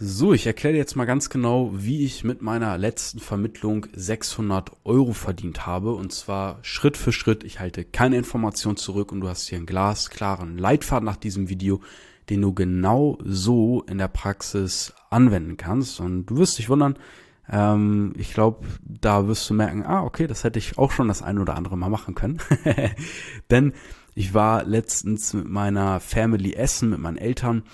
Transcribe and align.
So, 0.00 0.32
ich 0.32 0.46
erkläre 0.46 0.76
jetzt 0.76 0.94
mal 0.94 1.06
ganz 1.06 1.28
genau, 1.28 1.72
wie 1.74 2.04
ich 2.04 2.22
mit 2.22 2.40
meiner 2.40 2.78
letzten 2.78 3.18
Vermittlung 3.18 3.86
600 3.92 4.70
Euro 4.84 5.12
verdient 5.12 5.66
habe. 5.66 5.92
Und 5.92 6.12
zwar 6.12 6.60
Schritt 6.62 6.96
für 6.96 7.10
Schritt. 7.10 7.42
Ich 7.42 7.58
halte 7.58 7.84
keine 7.84 8.16
Information 8.16 8.76
zurück 8.76 9.10
und 9.10 9.22
du 9.22 9.28
hast 9.28 9.48
hier 9.48 9.58
einen 9.58 9.66
glasklaren 9.66 10.56
Leitfaden 10.56 11.04
nach 11.04 11.16
diesem 11.16 11.48
Video, 11.48 11.80
den 12.30 12.42
du 12.42 12.54
genau 12.54 13.18
so 13.24 13.82
in 13.88 13.98
der 13.98 14.06
Praxis 14.06 14.92
anwenden 15.10 15.56
kannst. 15.56 15.98
Und 15.98 16.26
du 16.26 16.36
wirst 16.36 16.58
dich 16.58 16.68
wundern, 16.68 16.96
ähm, 17.50 18.12
ich 18.16 18.32
glaube, 18.32 18.68
da 18.84 19.26
wirst 19.26 19.50
du 19.50 19.54
merken, 19.54 19.82
ah, 19.82 20.04
okay, 20.04 20.28
das 20.28 20.44
hätte 20.44 20.60
ich 20.60 20.78
auch 20.78 20.92
schon 20.92 21.08
das 21.08 21.22
ein 21.22 21.40
oder 21.40 21.56
andere 21.56 21.76
Mal 21.76 21.90
machen 21.90 22.14
können. 22.14 22.38
Denn 23.50 23.72
ich 24.14 24.32
war 24.32 24.62
letztens 24.62 25.34
mit 25.34 25.48
meiner 25.48 25.98
Family 25.98 26.54
essen, 26.54 26.90
mit 26.90 27.00
meinen 27.00 27.18
Eltern 27.18 27.64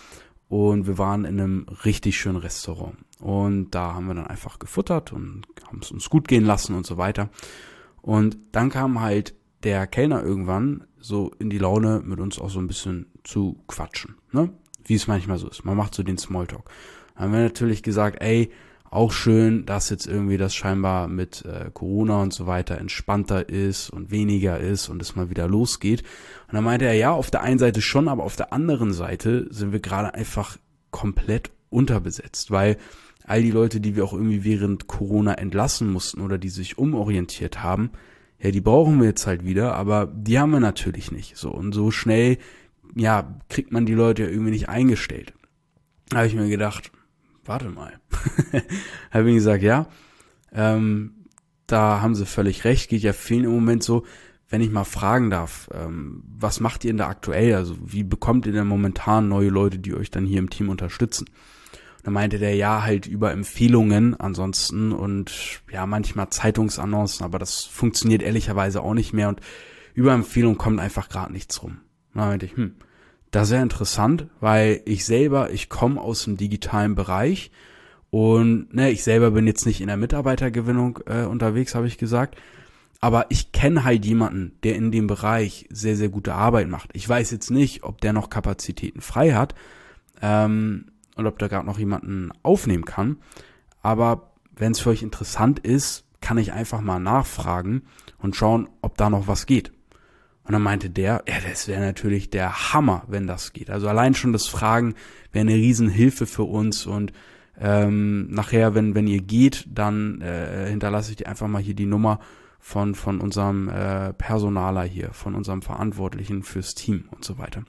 und 0.55 0.86
wir 0.86 0.98
waren 0.98 1.25
in 1.25 1.41
einem 1.41 1.66
richtig 1.84 2.16
schönen 2.16 2.36
Restaurant. 2.36 2.95
Und 3.18 3.73
da 3.73 3.95
haben 3.95 4.07
wir 4.07 4.14
dann 4.14 4.29
einfach 4.29 4.61
gefuttert 4.61 5.12
und 5.12 5.43
haben 5.67 5.81
es 5.82 5.90
uns 5.90 6.08
gut 6.08 6.29
gehen 6.29 6.45
lassen 6.45 6.76
und 6.76 6.86
so 6.86 6.96
weiter. 6.96 7.29
Und 8.03 8.39
dann 8.53 8.71
kam 8.71 9.00
halt 9.00 9.35
der 9.64 9.89
Kellner 9.89 10.22
irgendwann 10.22 10.85
so 10.96 11.32
in 11.40 11.50
die 11.50 11.59
Laune, 11.59 12.03
mit 12.04 12.21
uns 12.21 12.39
auch 12.39 12.50
so 12.50 12.61
ein 12.61 12.68
bisschen 12.68 13.07
zu 13.25 13.59
quatschen, 13.67 14.14
ne? 14.31 14.50
Wie 14.85 14.95
es 14.95 15.09
manchmal 15.09 15.39
so 15.39 15.48
ist. 15.48 15.64
Man 15.64 15.76
macht 15.76 15.93
so 15.93 16.04
den 16.04 16.18
Smalltalk. 16.18 16.71
Dann 17.14 17.25
haben 17.25 17.32
wir 17.32 17.40
natürlich 17.40 17.82
gesagt, 17.82 18.23
ey, 18.23 18.53
auch 18.94 19.12
schön, 19.12 19.66
dass 19.66 19.90
jetzt 19.90 20.07
irgendwie 20.07 20.36
das 20.36 20.54
scheinbar 20.54 21.08
mit 21.08 21.44
äh, 21.44 21.71
Corona 21.72 22.22
und 22.22 22.32
so 22.32 22.46
weiter 22.46 22.79
entspannter 22.79 23.48
ist 23.48 23.90
und 23.90 24.12
weniger 24.12 24.61
ist 24.61 24.89
und 24.89 25.03
es 25.03 25.17
mal 25.17 25.30
wieder 25.30 25.48
losgeht. 25.48 26.03
Und 26.46 26.54
dann 26.54 26.64
meinte 26.64 26.84
er, 26.84 26.94
ja, 26.94 27.11
auf 27.11 27.30
der 27.30 27.43
einen 27.43 27.58
Seite 27.58 27.82
schon, 27.82 28.07
aber 28.07 28.22
auf 28.22 28.36
der 28.36 28.53
anderen 28.53 28.93
Seite 28.93 29.48
sind 29.50 29.72
wir 29.72 29.80
gerade 29.80 30.14
einfach 30.14 30.58
komplett 30.93 31.50
unterbesetzt, 31.70 32.53
weil 32.53 32.77
all 33.27 33.42
die 33.42 33.50
Leute, 33.50 33.80
die 33.80 33.97
wir 33.97 34.05
auch 34.05 34.12
irgendwie 34.12 34.44
während 34.44 34.86
Corona 34.86 35.34
entlassen 35.34 35.91
mussten 35.91 36.20
oder 36.20 36.39
die 36.39 36.51
sich 36.51 36.79
umorientiert 36.79 37.64
haben, 37.64 37.91
ja, 38.39 38.53
die 38.53 38.61
brauchen 38.61 39.01
wir 39.01 39.08
jetzt 39.08 39.27
halt 39.27 39.45
wieder, 39.45 39.75
aber 39.75 40.06
die 40.06 40.39
haben 40.39 40.53
wir 40.53 40.61
natürlich 40.61 41.11
nicht. 41.11 41.36
So 41.36 41.51
und 41.51 41.73
so 41.73 41.91
schnell, 41.91 42.39
ja, 42.95 43.41
kriegt 43.48 43.73
man 43.73 43.86
die 43.86 43.95
Leute 43.95 44.23
ja 44.23 44.29
irgendwie 44.29 44.53
nicht 44.53 44.69
eingestellt. 44.69 45.33
Da 46.11 46.19
habe 46.19 46.27
ich 46.29 46.34
mir 46.34 46.48
gedacht, 46.48 46.92
warte 47.47 47.69
mal. 47.69 48.00
habe 49.11 49.31
ich 49.31 49.37
gesagt, 49.37 49.62
ja, 49.62 49.87
ähm, 50.53 51.27
da 51.67 52.01
haben 52.01 52.14
sie 52.14 52.27
völlig 52.27 52.64
recht, 52.64 52.91
geht 52.91 53.03
ja 53.03 53.12
vielen 53.12 53.45
im 53.45 53.51
Moment 53.51 53.83
so, 53.83 54.05
wenn 54.48 54.61
ich 54.61 54.70
mal 54.70 54.84
fragen 54.84 55.31
darf, 55.31 55.69
ähm, 55.73 56.23
was 56.39 56.61
macht 56.61 56.84
ihr 56.84 56.91
denn 56.91 56.98
da 56.98 57.09
aktuell? 57.09 57.55
Also 57.55 57.77
wie 57.81 58.05
bekommt 58.05 58.47
ihr 58.47 58.53
denn 58.53 58.67
momentan 58.67 59.28
neue 59.28 59.48
Leute, 59.48 59.78
die 59.78 59.95
euch 59.95 60.11
dann 60.11 60.27
hier 60.27 60.39
im 60.39 60.51
Team 60.51 60.69
unterstützen? 60.69 61.27
Und 61.27 62.06
dann 62.06 62.14
meinte 62.14 62.39
der 62.39 62.55
ja 62.55 62.83
halt 62.83 63.06
über 63.06 63.33
Empfehlungen 63.33 64.14
ansonsten 64.14 64.92
und 64.92 65.62
ja 65.73 65.86
manchmal 65.86 66.29
Zeitungsannoncen, 66.29 67.25
aber 67.25 67.39
das 67.39 67.64
funktioniert 67.64 68.23
ehrlicherweise 68.23 68.83
auch 68.83 68.95
nicht 68.95 69.12
mehr 69.12 69.29
und 69.29 69.41
über 69.95 70.12
Empfehlungen 70.12 70.58
kommt 70.58 70.81
einfach 70.81 71.08
gerade 71.08 71.33
nichts 71.33 71.62
rum. 71.62 71.79
Und 72.12 72.20
dann 72.20 72.29
meinte 72.29 72.47
ich, 72.47 72.56
hm, 72.56 72.75
da 73.35 73.45
sehr 73.45 73.63
interessant, 73.63 74.29
weil 74.41 74.81
ich 74.85 75.05
selber, 75.05 75.51
ich 75.51 75.69
komme 75.69 76.01
aus 76.01 76.25
dem 76.25 76.37
digitalen 76.37 76.95
Bereich 76.95 77.51
und 78.11 78.73
ne, 78.73 78.91
ich 78.91 79.03
selber 79.03 79.33
bin 79.33 79.47
jetzt 79.47 79.67
nicht 79.67 79.81
in 79.81 79.89
der 79.89 79.97
Mitarbeitergewinnung 79.97 81.01
äh, 81.07 81.25
unterwegs, 81.25 81.75
habe 81.75 81.87
ich 81.87 81.99
gesagt. 81.99 82.37
Aber 83.01 83.27
ich 83.29 83.53
kenne 83.53 83.85
halt 83.85 84.07
jemanden, 84.07 84.53
der 84.63 84.77
in 84.77 84.91
dem 84.91 85.07
Bereich 85.07 85.67
sehr, 85.69 85.97
sehr 85.97 86.09
gute 86.09 86.35
Arbeit 86.35 86.69
macht. 86.69 86.91
Ich 86.95 87.07
weiß 87.07 87.31
jetzt 87.33 87.51
nicht, 87.51 87.83
ob 87.83 88.01
der 88.01 88.13
noch 88.13 88.31
Kapazitäten 88.31 89.01
frei 89.01 89.33
hat 89.33 89.55
ähm, 90.23 90.87
und 91.17 91.27
ob 91.27 91.39
da 91.39 91.48
gerade 91.48 91.67
noch 91.67 91.79
jemanden 91.79 92.31
aufnehmen 92.43 92.85
kann. 92.85 93.19
Aber 93.83 94.31
wenn 94.57 94.73
es 94.73 94.81
für 94.81 94.91
euch 94.91 95.03
interessant 95.03 95.59
ist, 95.59 96.05
kann 96.23 96.39
ich 96.39 96.53
einfach 96.53 96.81
mal 96.81 96.98
nachfragen 96.98 97.83
und 98.17 98.37
schauen, 98.37 98.71
ob 98.81 98.97
da 98.97 99.11
noch 99.11 99.27
was 99.29 99.45
geht. 99.45 99.73
Und 100.45 100.53
dann 100.53 100.63
meinte 100.63 100.91
der, 100.91 101.25
ja, 101.27 101.37
das 101.49 101.69
wäre 101.69 101.81
natürlich 101.81 102.29
der 102.29 102.73
Hammer, 102.73 103.05
wenn 103.09 103.27
das 103.27 103.53
geht. 103.53 103.71
Also 103.71 103.89
allein 103.89 104.15
schon 104.15 104.33
das 104.33 104.47
Fragen 104.47 104.95
wäre 105.33 105.41
eine 105.47 105.55
Riesenhilfe 105.55 106.27
für 106.27 106.45
uns 106.45 106.87
und 106.87 107.13
ähm, 107.59 108.31
nachher, 108.31 108.75
wenn, 108.75 108.95
wenn 108.95 109.07
ihr 109.07 109.23
geht, 109.23 109.67
dann 109.73 110.21
äh, 110.21 110.69
hinterlasse 110.69 111.11
ich 111.11 111.17
dir 111.17 111.29
einfach 111.29 111.47
mal 111.47 111.63
hier 111.63 111.75
die 111.75 111.87
Nummer 111.87 112.19
von, 112.59 112.95
von 112.95 113.21
unserem 113.21 113.69
äh, 113.69 114.13
Personaler 114.13 114.83
hier, 114.83 115.13
von 115.13 115.35
unserem 115.35 115.63
Verantwortlichen 115.63 116.43
fürs 116.43 116.75
Team 116.75 117.05
und 117.11 117.25
so 117.25 117.39
weiter. 117.39 117.65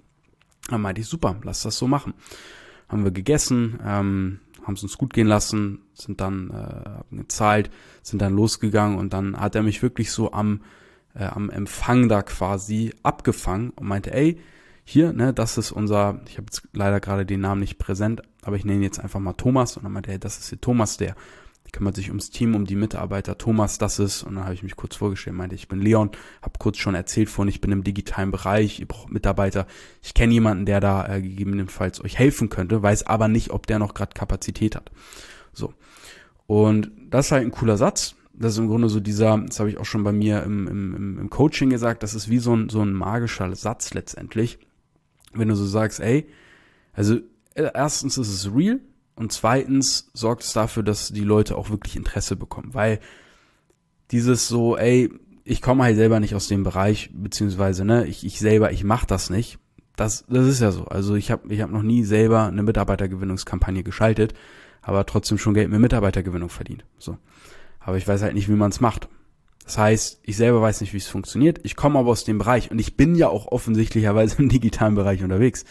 Dann 0.69 0.81
meinte 0.81 1.02
ich, 1.02 1.07
super, 1.07 1.36
lass 1.44 1.62
das 1.62 1.78
so 1.78 1.88
machen. 1.88 2.13
Haben 2.90 3.03
wir 3.03 3.12
gegessen, 3.12 3.80
ähm, 3.86 4.40
haben 4.63 4.74
es 4.74 4.84
uns 4.84 4.97
gut 4.97 5.13
gehen 5.13 5.28
lassen, 5.28 5.81
sind 5.94 6.22
dann 6.22 6.50
äh, 6.50 7.16
gezahlt, 7.16 7.69
sind 8.02 8.22
dann 8.22 8.36
losgegangen 8.36 8.97
und 8.97 9.13
dann 9.13 9.40
hat 9.40 9.56
er 9.56 9.63
mich 9.63 9.84
wirklich 9.84 10.12
so 10.12 10.31
am 10.31 10.62
äh, 11.15 11.25
am 11.25 11.49
Empfang 11.49 12.09
da 12.09 12.21
quasi 12.21 12.93
abgefangen 13.03 13.71
und 13.71 13.87
meinte, 13.87 14.13
ey, 14.13 14.39
hier, 14.83 15.13
ne, 15.13 15.33
das 15.33 15.57
ist 15.57 15.71
unser, 15.71 16.21
ich 16.27 16.37
habe 16.37 16.45
jetzt 16.45 16.67
leider 16.73 16.99
gerade 16.99 17.25
den 17.25 17.41
Namen 17.41 17.61
nicht 17.61 17.79
präsent, 17.79 18.21
aber 18.43 18.55
ich 18.55 18.65
nenne 18.65 18.83
jetzt 18.83 18.99
einfach 18.99 19.19
mal 19.19 19.33
Thomas 19.33 19.77
und 19.77 19.83
dann 19.83 19.91
meinte 19.91 20.11
hey, 20.11 20.19
das 20.19 20.37
ist 20.37 20.49
hier 20.49 20.61
Thomas, 20.61 20.97
der 20.97 21.15
kümmert 21.75 21.95
sich 21.97 22.07
ums 22.07 22.29
Team, 22.29 22.55
um 22.55 22.63
die 22.63 22.77
Mitarbeiter. 22.77 23.37
Thomas, 23.37 23.77
das 23.77 23.99
ist, 23.99 24.23
und 24.23 24.35
dann 24.35 24.45
habe 24.45 24.53
ich 24.53 24.63
mich 24.63 24.77
kurz 24.77 24.95
vorgestellt, 24.95 25.35
meinte, 25.35 25.55
ich 25.55 25.67
bin 25.67 25.81
Leon, 25.81 26.11
habe 26.41 26.57
kurz 26.57 26.77
schon 26.77 26.95
erzählt 26.95 27.29
von, 27.29 27.49
ich 27.49 27.59
bin 27.59 27.73
im 27.73 27.83
digitalen 27.83 28.31
Bereich, 28.31 28.79
ihr 28.79 28.87
braucht 28.87 29.11
Mitarbeiter. 29.11 29.67
Ich 30.01 30.13
kenne 30.13 30.31
jemanden, 30.31 30.65
der 30.65 30.79
da 30.79 31.05
äh, 31.05 31.21
gegebenenfalls 31.21 32.01
euch 32.01 32.17
helfen 32.17 32.47
könnte, 32.47 32.81
weiß 32.81 33.07
aber 33.07 33.27
nicht, 33.27 33.51
ob 33.51 33.67
der 33.67 33.79
noch 33.79 33.93
gerade 33.93 34.13
Kapazität 34.13 34.77
hat. 34.77 34.89
So. 35.51 35.73
Und 36.47 36.91
das 37.09 37.25
ist 37.25 37.31
halt 37.33 37.43
ein 37.43 37.51
cooler 37.51 37.75
Satz 37.75 38.15
das 38.38 38.53
ist 38.53 38.59
im 38.59 38.68
Grunde 38.68 38.90
so 38.90 39.00
dieser, 39.00 39.38
das 39.38 39.59
habe 39.59 39.69
ich 39.69 39.78
auch 39.78 39.85
schon 39.85 40.03
bei 40.03 40.12
mir 40.12 40.44
im, 40.44 40.68
im, 40.68 41.19
im 41.19 41.29
Coaching 41.29 41.69
gesagt, 41.69 42.03
das 42.03 42.13
ist 42.13 42.29
wie 42.29 42.40
so 42.40 42.56
ein, 42.56 42.69
so 42.69 42.81
ein 42.81 42.94
magischer 42.94 43.53
Satz 43.56 43.94
letztendlich. 43.94 44.59
Wenn 45.34 45.50
du 45.50 45.56
so 45.56 45.66
sagst, 45.66 46.00
ey, 46.00 46.28
also 46.94 47.16
äh, 47.56 47.72
erstens 47.74 48.18
ist 48.18 48.29
es 48.29 48.53
real 48.53 48.79
und 49.16 49.31
zweitens 49.31 50.09
sorgt 50.13 50.44
es 50.44 50.53
dafür, 50.53 50.84
dass 50.84 51.09
die 51.09 51.24
Leute 51.24 51.57
auch 51.57 51.69
wirklich 51.69 51.95
Interesse 51.95 52.35
bekommen, 52.35 52.74
weil 52.74 53.00
dieses 54.12 54.47
so, 54.47 54.78
ey, 54.78 55.09
ich 55.44 55.62
komme 55.62 55.84
halt 55.84 55.95
selber 55.95 56.19
nicht 56.19 56.35
aus 56.35 56.47
dem 56.47 56.63
Bereich, 56.63 57.12
beziehungsweise, 57.13 57.85
ne, 57.85 58.06
ich, 58.06 58.25
ich 58.25 58.40
selber, 58.40 58.72
ich 58.72 58.84
mach 58.84 59.06
das 59.06 59.29
nicht. 59.29 59.59
Das, 59.95 60.25
das 60.28 60.45
ist 60.47 60.59
ja 60.59 60.72
so. 60.72 60.85
Also 60.85 61.16
ich 61.16 61.31
habe 61.31 61.53
ich 61.53 61.62
hab 61.62 61.72
noch 61.72 61.84
nie 61.84 62.03
selber 62.03 62.47
eine 62.47 62.63
Mitarbeitergewinnungskampagne 62.63 63.84
geschaltet, 63.84 64.34
aber 64.81 65.06
trotzdem 65.06 65.38
schon 65.38 65.53
Geld 65.53 65.69
mit 65.69 65.79
Mitarbeitergewinnung 65.79 66.50
verdient. 66.50 66.84
So 66.97 67.18
aber 67.85 67.97
ich 67.97 68.07
weiß 68.07 68.23
halt 68.23 68.34
nicht, 68.34 68.50
wie 68.50 68.53
man 68.53 68.72
es 68.72 68.81
macht. 68.81 69.07
Das 69.63 69.78
heißt, 69.78 70.19
ich 70.23 70.38
selber 70.38 70.59
weiß 70.62 70.81
nicht, 70.81 70.94
wie 70.94 70.97
es 70.97 71.07
funktioniert. 71.07 71.59
Ich 71.63 71.75
komme 71.75 72.00
aber 72.00 72.09
aus 72.09 72.23
dem 72.23 72.40
Bereich 72.40 72.72
und 72.72 72.79
ich 72.79 72.97
bin 72.97 73.13
ja 73.16 73.29
auch 73.29 73.47
offensichtlicherweise 73.47 74.38
im 74.40 74.50
digitalen 74.50 74.96
Bereich 74.96 75.23
unterwegs. 75.23 75.66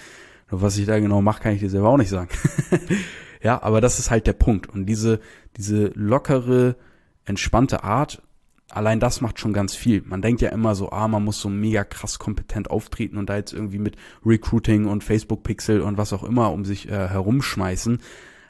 Nur 0.50 0.62
was 0.62 0.78
ich 0.78 0.86
da 0.86 0.98
genau 1.00 1.22
mache, 1.22 1.42
kann 1.42 1.54
ich 1.54 1.60
dir 1.60 1.70
selber 1.70 1.88
auch 1.88 1.96
nicht 1.96 2.10
sagen. 2.10 2.28
ja, 3.42 3.60
aber 3.62 3.80
das 3.80 3.98
ist 3.98 4.12
halt 4.12 4.28
der 4.28 4.32
Punkt. 4.32 4.68
Und 4.68 4.86
diese, 4.86 5.20
diese 5.56 5.90
lockere, 5.94 6.76
entspannte 7.24 7.82
Art, 7.82 8.22
allein 8.70 9.00
das 9.00 9.20
macht 9.20 9.40
schon 9.40 9.52
ganz 9.52 9.74
viel. 9.74 10.02
Man 10.02 10.22
denkt 10.22 10.40
ja 10.40 10.50
immer 10.50 10.76
so, 10.76 10.90
ah, 10.92 11.08
man 11.08 11.24
muss 11.24 11.40
so 11.40 11.48
mega 11.48 11.82
krass 11.82 12.20
kompetent 12.20 12.70
auftreten 12.70 13.16
und 13.16 13.28
da 13.28 13.36
jetzt 13.36 13.52
irgendwie 13.52 13.78
mit 13.78 13.96
Recruiting 14.24 14.86
und 14.86 15.02
Facebook 15.02 15.42
Pixel 15.42 15.80
und 15.80 15.98
was 15.98 16.12
auch 16.12 16.22
immer 16.22 16.52
um 16.52 16.64
sich 16.64 16.88
äh, 16.88 17.08
herumschmeißen. 17.08 17.98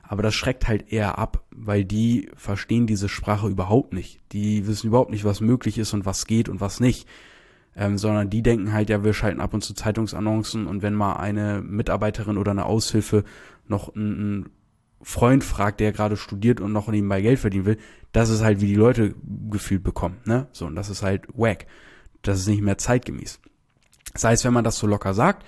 Aber 0.07 0.23
das 0.23 0.35
schreckt 0.35 0.69
halt 0.69 0.93
eher 0.93 1.19
ab, 1.19 1.45
weil 1.51 1.85
die 1.85 2.31
verstehen 2.37 2.87
diese 2.87 3.09
Sprache 3.09 3.49
überhaupt 3.49 3.93
nicht. 3.93 4.21
Die 4.33 4.67
wissen 4.67 4.89
überhaupt 4.89 5.11
nicht, 5.11 5.25
was 5.25 5.41
möglich 5.41 5.79
ist 5.79 5.95
und 5.95 6.05
was 6.05 6.27
geht 6.27 6.49
und 6.49 6.61
was 6.61 6.79
nicht. 6.81 7.09
Ähm, 7.77 7.99
sondern 7.99 8.31
die 8.31 8.43
denken 8.43 8.73
halt, 8.73 8.91
ja, 8.91 9.03
wir 9.03 9.15
schalten 9.15 9.41
ab 9.41 9.55
und 9.55 9.65
zu 9.65 9.75
Zeitungsannoncen 9.75 10.67
und 10.67 10.83
wenn 10.83 10.95
mal 10.95 11.15
eine 11.15 11.61
Mitarbeiterin 11.63 12.39
oder 12.39 12.53
eine 12.53 12.67
Aushilfe 12.67 13.25
noch 13.67 13.95
einen 13.97 14.51
Freund 15.03 15.43
fragt, 15.43 15.81
der 15.81 15.93
gerade 15.93 16.17
studiert 16.17 16.61
und 16.61 16.73
noch 16.73 16.89
nebenbei 16.89 17.21
Geld 17.21 17.41
verdienen 17.41 17.65
will, 17.65 17.79
das 18.13 18.31
ist 18.31 18.43
halt, 18.43 18.61
wie 18.61 18.67
die 18.67 18.77
Leute 18.77 19.15
gefühlt 19.51 19.83
bekommen, 19.83 20.19
ne? 20.25 20.47
So, 20.53 20.67
und 20.67 20.77
das 20.77 20.89
ist 20.89 21.03
halt 21.03 21.27
wack. 21.35 21.67
Das 22.23 22.39
ist 22.39 22.47
nicht 22.47 22.63
mehr 22.63 22.79
zeitgemäß. 22.79 23.41
Das 24.13 24.25
heißt, 24.25 24.45
wenn 24.45 24.53
man 24.53 24.65
das 24.65 24.79
so 24.79 24.87
locker 24.87 25.13
sagt, 25.13 25.45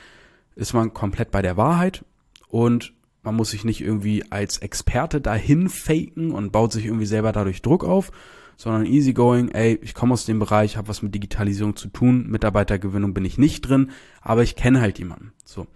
ist 0.56 0.75
man 0.75 0.93
komplett 0.93 1.31
bei 1.31 1.43
der 1.43 1.56
Wahrheit 1.56 2.05
und 2.49 2.93
man 3.26 3.37
muss 3.37 3.50
sich 3.50 3.64
nicht 3.64 3.82
irgendwie 3.82 4.25
als 4.31 4.58
Experte 4.58 5.20
dahin 5.20 5.69
faken 5.69 6.31
und 6.31 6.52
baut 6.52 6.73
sich 6.73 6.87
irgendwie 6.87 7.06
selber 7.06 7.32
dadurch 7.32 7.61
Druck 7.61 7.84
auf, 7.84 8.12
sondern 8.56 8.87
easygoing, 8.87 9.50
ey, 9.50 9.78
ich 9.82 9.94
komme 9.94 10.14
aus 10.14 10.25
dem 10.25 10.38
Bereich, 10.38 10.76
habe 10.76 10.88
was 10.88 11.02
mit 11.02 11.14
Digitalisierung 11.14 11.76
zu 11.76 11.88
tun, 11.88 12.26
Mitarbeitergewinnung 12.28 13.12
bin 13.12 13.25
ich 13.25 13.37
nicht 13.37 13.62
drin, 13.62 13.90
aber 14.23 14.43
ich 14.43 14.56
kenne 14.56 14.81
halt 14.81 14.99
jemanden. 14.99 15.32
So. 15.44 15.67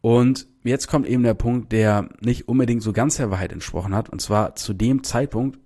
Und 0.00 0.46
jetzt 0.62 0.86
kommt 0.86 1.06
eben 1.06 1.22
der 1.22 1.34
Punkt, 1.34 1.72
der 1.72 2.08
nicht 2.20 2.48
unbedingt 2.48 2.82
so 2.82 2.92
ganz 2.92 3.16
der 3.16 3.30
Wahrheit 3.30 3.52
entsprochen 3.52 3.94
hat. 3.94 4.08
Und 4.08 4.20
zwar 4.20 4.54
zu 4.54 4.72
dem 4.72 5.02
Zeitpunkt 5.02 5.58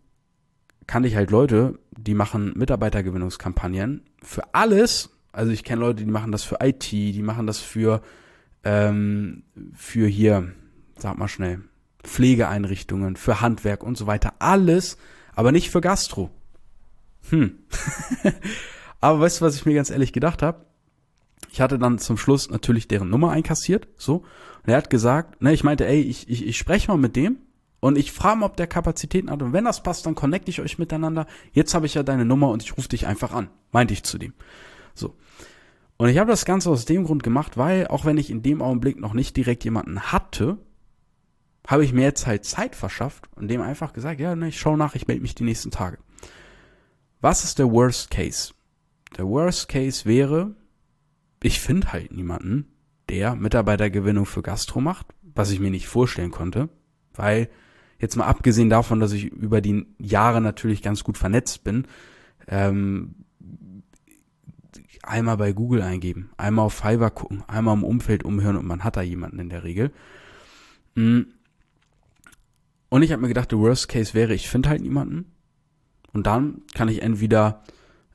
kannte 0.86 1.08
ich 1.08 1.16
halt 1.16 1.30
Leute, 1.30 1.78
die 1.96 2.14
machen 2.14 2.52
Mitarbeitergewinnungskampagnen 2.56 4.02
für 4.22 4.54
alles. 4.54 5.10
Also 5.32 5.52
ich 5.52 5.64
kenne 5.64 5.80
Leute, 5.80 6.04
die 6.04 6.10
machen 6.10 6.32
das 6.32 6.44
für 6.44 6.58
IT, 6.62 6.90
die 6.90 7.22
machen 7.22 7.46
das 7.46 7.58
für 7.58 8.02
ähm, 8.64 9.44
für 9.74 10.06
hier, 10.06 10.52
sag 10.96 11.18
mal 11.18 11.28
schnell, 11.28 11.60
Pflegeeinrichtungen, 12.02 13.16
für 13.16 13.40
Handwerk 13.40 13.82
und 13.82 13.96
so 13.96 14.06
weiter. 14.06 14.34
Alles, 14.38 14.98
aber 15.34 15.52
nicht 15.52 15.70
für 15.70 15.80
Gastro. 15.80 16.30
Hm. 17.30 17.58
aber 19.00 19.20
weißt 19.20 19.40
du, 19.40 19.44
was 19.44 19.56
ich 19.56 19.66
mir 19.66 19.74
ganz 19.74 19.90
ehrlich 19.90 20.12
gedacht 20.12 20.42
habe? 20.42 20.66
Ich 21.50 21.60
hatte 21.60 21.78
dann 21.78 21.98
zum 21.98 22.16
Schluss 22.16 22.50
natürlich 22.50 22.88
deren 22.88 23.10
Nummer 23.10 23.30
einkassiert, 23.30 23.88
so. 23.96 24.24
Und 24.64 24.70
er 24.70 24.76
hat 24.76 24.90
gesagt, 24.90 25.40
ne, 25.42 25.52
ich 25.52 25.62
meinte, 25.62 25.86
ey, 25.86 26.00
ich, 26.00 26.28
ich, 26.28 26.46
ich 26.46 26.58
spreche 26.58 26.90
mal 26.90 26.96
mit 26.96 27.16
dem 27.16 27.38
und 27.80 27.98
ich 27.98 28.12
frage 28.12 28.40
mal, 28.40 28.46
ob 28.46 28.56
der 28.56 28.66
Kapazitäten 28.66 29.30
hat. 29.30 29.42
Und 29.42 29.52
wenn 29.52 29.64
das 29.64 29.82
passt, 29.82 30.06
dann 30.06 30.14
connecte 30.14 30.50
ich 30.50 30.60
euch 30.60 30.78
miteinander. 30.78 31.26
Jetzt 31.52 31.74
habe 31.74 31.86
ich 31.86 31.94
ja 31.94 32.02
deine 32.02 32.24
Nummer 32.24 32.48
und 32.48 32.62
ich 32.62 32.76
rufe 32.76 32.88
dich 32.88 33.06
einfach 33.06 33.32
an. 33.32 33.50
Meinte 33.72 33.92
ich 33.94 34.02
zu 34.02 34.18
dem. 34.18 34.32
So. 34.94 35.14
Und 35.96 36.08
ich 36.08 36.18
habe 36.18 36.30
das 36.30 36.44
Ganze 36.44 36.70
aus 36.70 36.84
dem 36.84 37.04
Grund 37.04 37.22
gemacht, 37.22 37.56
weil, 37.56 37.86
auch 37.86 38.04
wenn 38.04 38.18
ich 38.18 38.30
in 38.30 38.42
dem 38.42 38.62
Augenblick 38.62 38.98
noch 38.98 39.14
nicht 39.14 39.36
direkt 39.36 39.64
jemanden 39.64 40.00
hatte, 40.00 40.58
habe 41.66 41.84
ich 41.84 41.92
mir 41.92 42.02
jetzt 42.02 42.26
halt 42.26 42.44
Zeit 42.44 42.74
verschafft 42.76 43.28
und 43.36 43.48
dem 43.48 43.62
einfach 43.62 43.92
gesagt, 43.92 44.20
ja, 44.20 44.34
ne, 44.36 44.48
ich 44.48 44.58
schau 44.58 44.76
nach, 44.76 44.94
ich 44.94 45.06
melde 45.06 45.22
mich 45.22 45.34
die 45.34 45.44
nächsten 45.44 45.70
Tage. 45.70 45.98
Was 47.20 47.44
ist 47.44 47.58
der 47.58 47.70
Worst 47.70 48.10
Case? 48.10 48.52
Der 49.16 49.26
Worst 49.26 49.68
Case 49.68 50.04
wäre, 50.04 50.54
ich 51.42 51.60
finde 51.60 51.92
halt 51.92 52.12
niemanden, 52.12 52.66
der 53.08 53.34
Mitarbeitergewinnung 53.36 54.26
für 54.26 54.42
Gastro 54.42 54.80
macht, 54.80 55.06
was 55.22 55.50
ich 55.50 55.60
mir 55.60 55.70
nicht 55.70 55.86
vorstellen 55.86 56.30
konnte, 56.30 56.68
weil 57.14 57.48
jetzt 57.98 58.16
mal 58.16 58.26
abgesehen 58.26 58.68
davon, 58.68 59.00
dass 59.00 59.12
ich 59.12 59.24
über 59.24 59.60
die 59.60 59.86
Jahre 59.98 60.40
natürlich 60.40 60.82
ganz 60.82 61.04
gut 61.04 61.16
vernetzt 61.16 61.64
bin, 61.64 61.86
ähm, 62.46 63.14
einmal 65.08 65.36
bei 65.36 65.52
Google 65.52 65.82
eingeben, 65.82 66.30
einmal 66.36 66.66
auf 66.66 66.74
Fiverr 66.74 67.10
gucken, 67.10 67.42
einmal 67.46 67.74
im 67.74 67.84
Umfeld 67.84 68.24
umhören 68.24 68.56
und 68.56 68.66
man 68.66 68.84
hat 68.84 68.96
da 68.96 69.02
jemanden 69.02 69.38
in 69.38 69.48
der 69.48 69.64
Regel. 69.64 69.92
Mm. 70.94 71.22
Und 72.88 73.02
ich 73.02 73.10
habe 73.10 73.22
mir 73.22 73.28
gedacht, 73.28 73.50
der 73.50 73.58
Worst 73.58 73.88
Case 73.88 74.14
wäre, 74.14 74.34
ich 74.34 74.48
finde 74.48 74.68
halt 74.68 74.82
niemanden. 74.82 75.32
Und 76.12 76.26
dann 76.26 76.62
kann 76.74 76.88
ich 76.88 77.02
entweder 77.02 77.64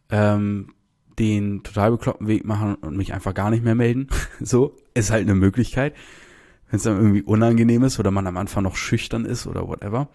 ähm, 0.09 0.73
den 1.17 1.63
total 1.63 1.91
bekloppten 1.91 2.27
Weg 2.27 2.45
machen 2.45 2.75
und 2.75 2.95
mich 2.95 3.13
einfach 3.13 3.33
gar 3.33 3.49
nicht 3.49 3.63
mehr 3.63 3.75
melden. 3.75 4.07
so, 4.39 4.77
ist 4.93 5.11
halt 5.11 5.23
eine 5.23 5.35
Möglichkeit 5.35 5.93
wenn 6.69 6.77
es 6.77 6.83
dann 6.83 6.97
irgendwie 6.97 7.23
unangenehm 7.23 7.83
ist 7.83 7.99
oder 7.99 8.11
man 8.11 8.27
am 8.27 8.37
Anfang 8.37 8.63
noch 8.63 8.75
schüchtern 8.75 9.25
ist 9.25 9.47
oder 9.47 9.67
whatever. 9.67 10.09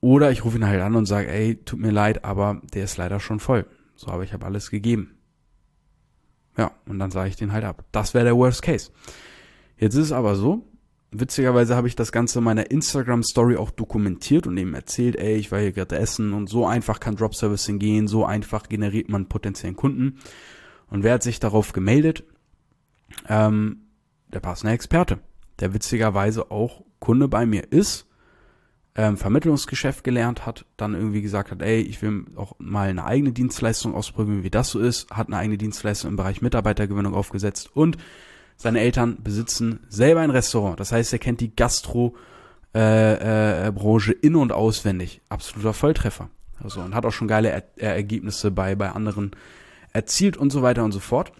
Oder 0.00 0.30
ich 0.30 0.44
rufe 0.44 0.56
ihn 0.56 0.66
halt 0.66 0.80
an 0.80 0.96
und 0.96 1.04
sage, 1.04 1.30
ey, 1.30 1.56
tut 1.56 1.78
mir 1.78 1.90
leid, 1.90 2.24
aber 2.24 2.62
der 2.72 2.84
ist 2.84 2.96
leider 2.96 3.20
schon 3.20 3.40
voll. 3.40 3.66
So, 3.94 4.08
aber 4.08 4.24
ich 4.24 4.32
habe 4.32 4.46
alles 4.46 4.70
gegeben. 4.70 5.18
Ja, 6.56 6.72
und 6.86 6.98
dann 6.98 7.10
sage 7.10 7.28
ich 7.28 7.36
den 7.36 7.52
halt 7.52 7.64
ab. 7.64 7.84
Das 7.92 8.14
wäre 8.14 8.24
der 8.24 8.36
Worst 8.36 8.62
Case. 8.62 8.90
Jetzt 9.78 9.94
ist 9.94 10.06
es 10.06 10.12
aber 10.12 10.36
so, 10.36 10.66
witzigerweise 11.10 11.76
habe 11.76 11.88
ich 11.88 11.96
das 11.96 12.12
Ganze 12.12 12.38
in 12.38 12.44
meiner 12.44 12.70
Instagram-Story 12.70 13.56
auch 13.56 13.70
dokumentiert 13.70 14.46
und 14.46 14.56
eben 14.58 14.74
erzählt, 14.74 15.16
ey, 15.16 15.36
ich 15.36 15.50
war 15.52 15.60
hier 15.60 15.72
gerade 15.72 15.96
essen 15.96 16.32
und 16.32 16.48
so 16.48 16.66
einfach 16.66 17.00
kann 17.00 17.16
Drop-Servicing 17.16 17.78
gehen, 17.78 18.08
so 18.08 18.24
einfach 18.24 18.68
generiert 18.68 19.08
man 19.08 19.26
potenziellen 19.26 19.76
Kunden. 19.76 20.18
Und 20.90 21.02
wer 21.02 21.14
hat 21.14 21.22
sich 21.22 21.40
darauf 21.40 21.72
gemeldet? 21.72 22.24
Ähm, 23.28 23.82
der 24.32 24.40
passende 24.40 24.72
Experte 24.72 25.18
der 25.60 25.74
witzigerweise 25.74 26.50
auch 26.50 26.82
Kunde 26.98 27.28
bei 27.28 27.46
mir 27.46 27.70
ist, 27.72 28.06
ähm, 28.96 29.16
Vermittlungsgeschäft 29.16 30.04
gelernt 30.04 30.46
hat, 30.46 30.64
dann 30.76 30.94
irgendwie 30.94 31.22
gesagt 31.22 31.50
hat, 31.50 31.62
ey, 31.62 31.80
ich 31.80 32.02
will 32.02 32.26
auch 32.36 32.54
mal 32.58 32.88
eine 32.88 33.04
eigene 33.04 33.32
Dienstleistung 33.32 33.94
ausprobieren, 33.94 34.42
wie 34.42 34.50
das 34.50 34.70
so 34.70 34.80
ist, 34.80 35.10
hat 35.10 35.28
eine 35.28 35.36
eigene 35.36 35.58
Dienstleistung 35.58 36.10
im 36.10 36.16
Bereich 36.16 36.42
Mitarbeitergewinnung 36.42 37.14
aufgesetzt 37.14 37.70
und 37.74 37.96
seine 38.56 38.80
Eltern 38.80 39.18
besitzen 39.22 39.80
selber 39.88 40.20
ein 40.20 40.30
Restaurant. 40.30 40.78
Das 40.80 40.92
heißt, 40.92 41.12
er 41.12 41.18
kennt 41.18 41.40
die 41.40 41.54
Gastro 41.54 42.14
äh, 42.74 43.68
äh, 43.68 43.72
Branche 43.72 44.12
in 44.12 44.36
und 44.36 44.52
auswendig. 44.52 45.22
Absoluter 45.28 45.72
Volltreffer. 45.72 46.28
Also 46.62 46.80
und 46.80 46.94
hat 46.94 47.06
auch 47.06 47.12
schon 47.12 47.28
geile 47.28 47.48
er 47.48 47.94
Ergebnisse 47.94 48.50
bei 48.50 48.74
bei 48.74 48.90
anderen 48.90 49.30
erzielt 49.92 50.36
und 50.36 50.50
so 50.50 50.62
weiter 50.62 50.84
und 50.84 50.92
so 50.92 51.00
fort. 51.00 51.32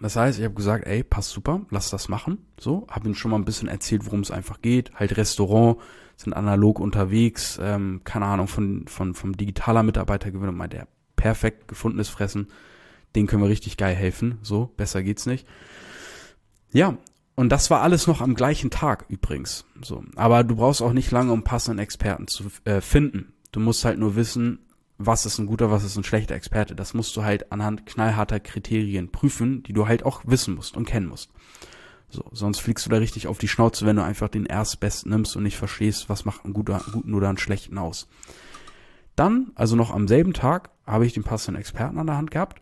Das 0.00 0.16
heißt, 0.16 0.38
ich 0.38 0.44
habe 0.44 0.54
gesagt, 0.54 0.84
ey, 0.84 1.04
passt 1.04 1.30
super, 1.30 1.60
lass 1.70 1.90
das 1.90 2.08
machen. 2.08 2.44
So, 2.58 2.88
habe 2.90 3.08
ihm 3.08 3.14
schon 3.14 3.30
mal 3.30 3.36
ein 3.36 3.44
bisschen 3.44 3.68
erzählt, 3.68 4.04
worum 4.04 4.20
es 4.20 4.32
einfach 4.32 4.60
geht. 4.60 4.92
Halt 4.94 5.16
Restaurant, 5.16 5.78
sind 6.22 6.32
analog 6.32 6.80
unterwegs, 6.80 7.58
ähm, 7.62 8.00
keine 8.04 8.26
Ahnung, 8.26 8.48
von, 8.48 8.86
von 8.88 9.14
vom 9.14 9.36
digitaler 9.36 9.82
Mitarbeiter 9.82 10.30
gewinnen, 10.30 10.56
mal 10.56 10.68
der 10.68 10.88
perfekt 11.16 11.68
gefundenes 11.68 12.08
Fressen, 12.08 12.48
den 13.14 13.26
können 13.26 13.42
wir 13.42 13.48
richtig 13.48 13.76
geil 13.76 13.94
helfen. 13.94 14.38
So, 14.42 14.72
besser 14.76 15.02
geht's 15.02 15.26
nicht. 15.26 15.46
Ja, 16.72 16.96
und 17.34 17.50
das 17.50 17.70
war 17.70 17.82
alles 17.82 18.06
noch 18.06 18.20
am 18.20 18.34
gleichen 18.34 18.70
Tag 18.70 19.06
übrigens. 19.08 19.64
So, 19.82 20.04
aber 20.16 20.44
du 20.44 20.56
brauchst 20.56 20.82
auch 20.82 20.92
nicht 20.92 21.10
lange, 21.10 21.32
um 21.32 21.44
passenden 21.44 21.78
Experten 21.78 22.26
zu 22.26 22.44
äh, 22.64 22.80
finden. 22.80 23.32
Du 23.52 23.60
musst 23.60 23.84
halt 23.84 23.98
nur 23.98 24.16
wissen, 24.16 24.60
was 24.98 25.26
ist 25.26 25.38
ein 25.38 25.46
guter, 25.46 25.70
was 25.70 25.84
ist 25.84 25.96
ein 25.96 26.04
schlechter 26.04 26.34
Experte. 26.34 26.74
Das 26.74 26.94
musst 26.94 27.16
du 27.16 27.22
halt 27.22 27.52
anhand 27.52 27.86
knallharter 27.86 28.40
Kriterien 28.40 29.10
prüfen, 29.10 29.62
die 29.62 29.72
du 29.72 29.86
halt 29.86 30.04
auch 30.04 30.22
wissen 30.26 30.54
musst 30.54 30.76
und 30.76 30.86
kennen 30.86 31.08
musst. 31.08 31.30
So, 32.12 32.24
sonst 32.30 32.60
fliegst 32.60 32.84
du 32.84 32.90
da 32.90 32.98
richtig 32.98 33.26
auf 33.26 33.38
die 33.38 33.48
Schnauze, 33.48 33.86
wenn 33.86 33.96
du 33.96 34.04
einfach 34.04 34.28
den 34.28 34.46
Erstbesten 34.46 35.10
nimmst 35.10 35.34
und 35.34 35.42
nicht 35.42 35.56
verstehst, 35.56 36.08
was 36.08 36.24
macht 36.24 36.44
einen 36.44 36.52
guten, 36.52 36.78
guten 36.92 37.14
oder 37.14 37.28
einen 37.28 37.38
schlechten 37.38 37.78
aus. 37.78 38.06
Dann, 39.16 39.52
also 39.54 39.76
noch 39.76 39.90
am 39.90 40.08
selben 40.08 40.34
Tag, 40.34 40.70
habe 40.86 41.06
ich 41.06 41.14
den 41.14 41.24
passenden 41.24 41.60
Experten 41.60 41.98
an 41.98 42.06
der 42.06 42.16
Hand 42.16 42.30
gehabt. 42.30 42.60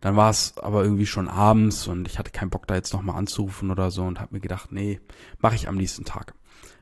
Dann 0.00 0.16
war 0.16 0.30
es 0.30 0.56
aber 0.58 0.82
irgendwie 0.84 1.06
schon 1.06 1.28
abends 1.28 1.86
und 1.88 2.08
ich 2.08 2.18
hatte 2.18 2.30
keinen 2.30 2.50
Bock 2.50 2.66
da 2.66 2.74
jetzt 2.74 2.92
nochmal 2.92 3.16
anzurufen 3.16 3.70
oder 3.70 3.90
so 3.90 4.04
und 4.04 4.20
habe 4.20 4.34
mir 4.34 4.40
gedacht, 4.40 4.72
nee, 4.72 5.00
mache 5.40 5.54
ich 5.54 5.68
am 5.68 5.76
nächsten 5.76 6.04
Tag. 6.04 6.34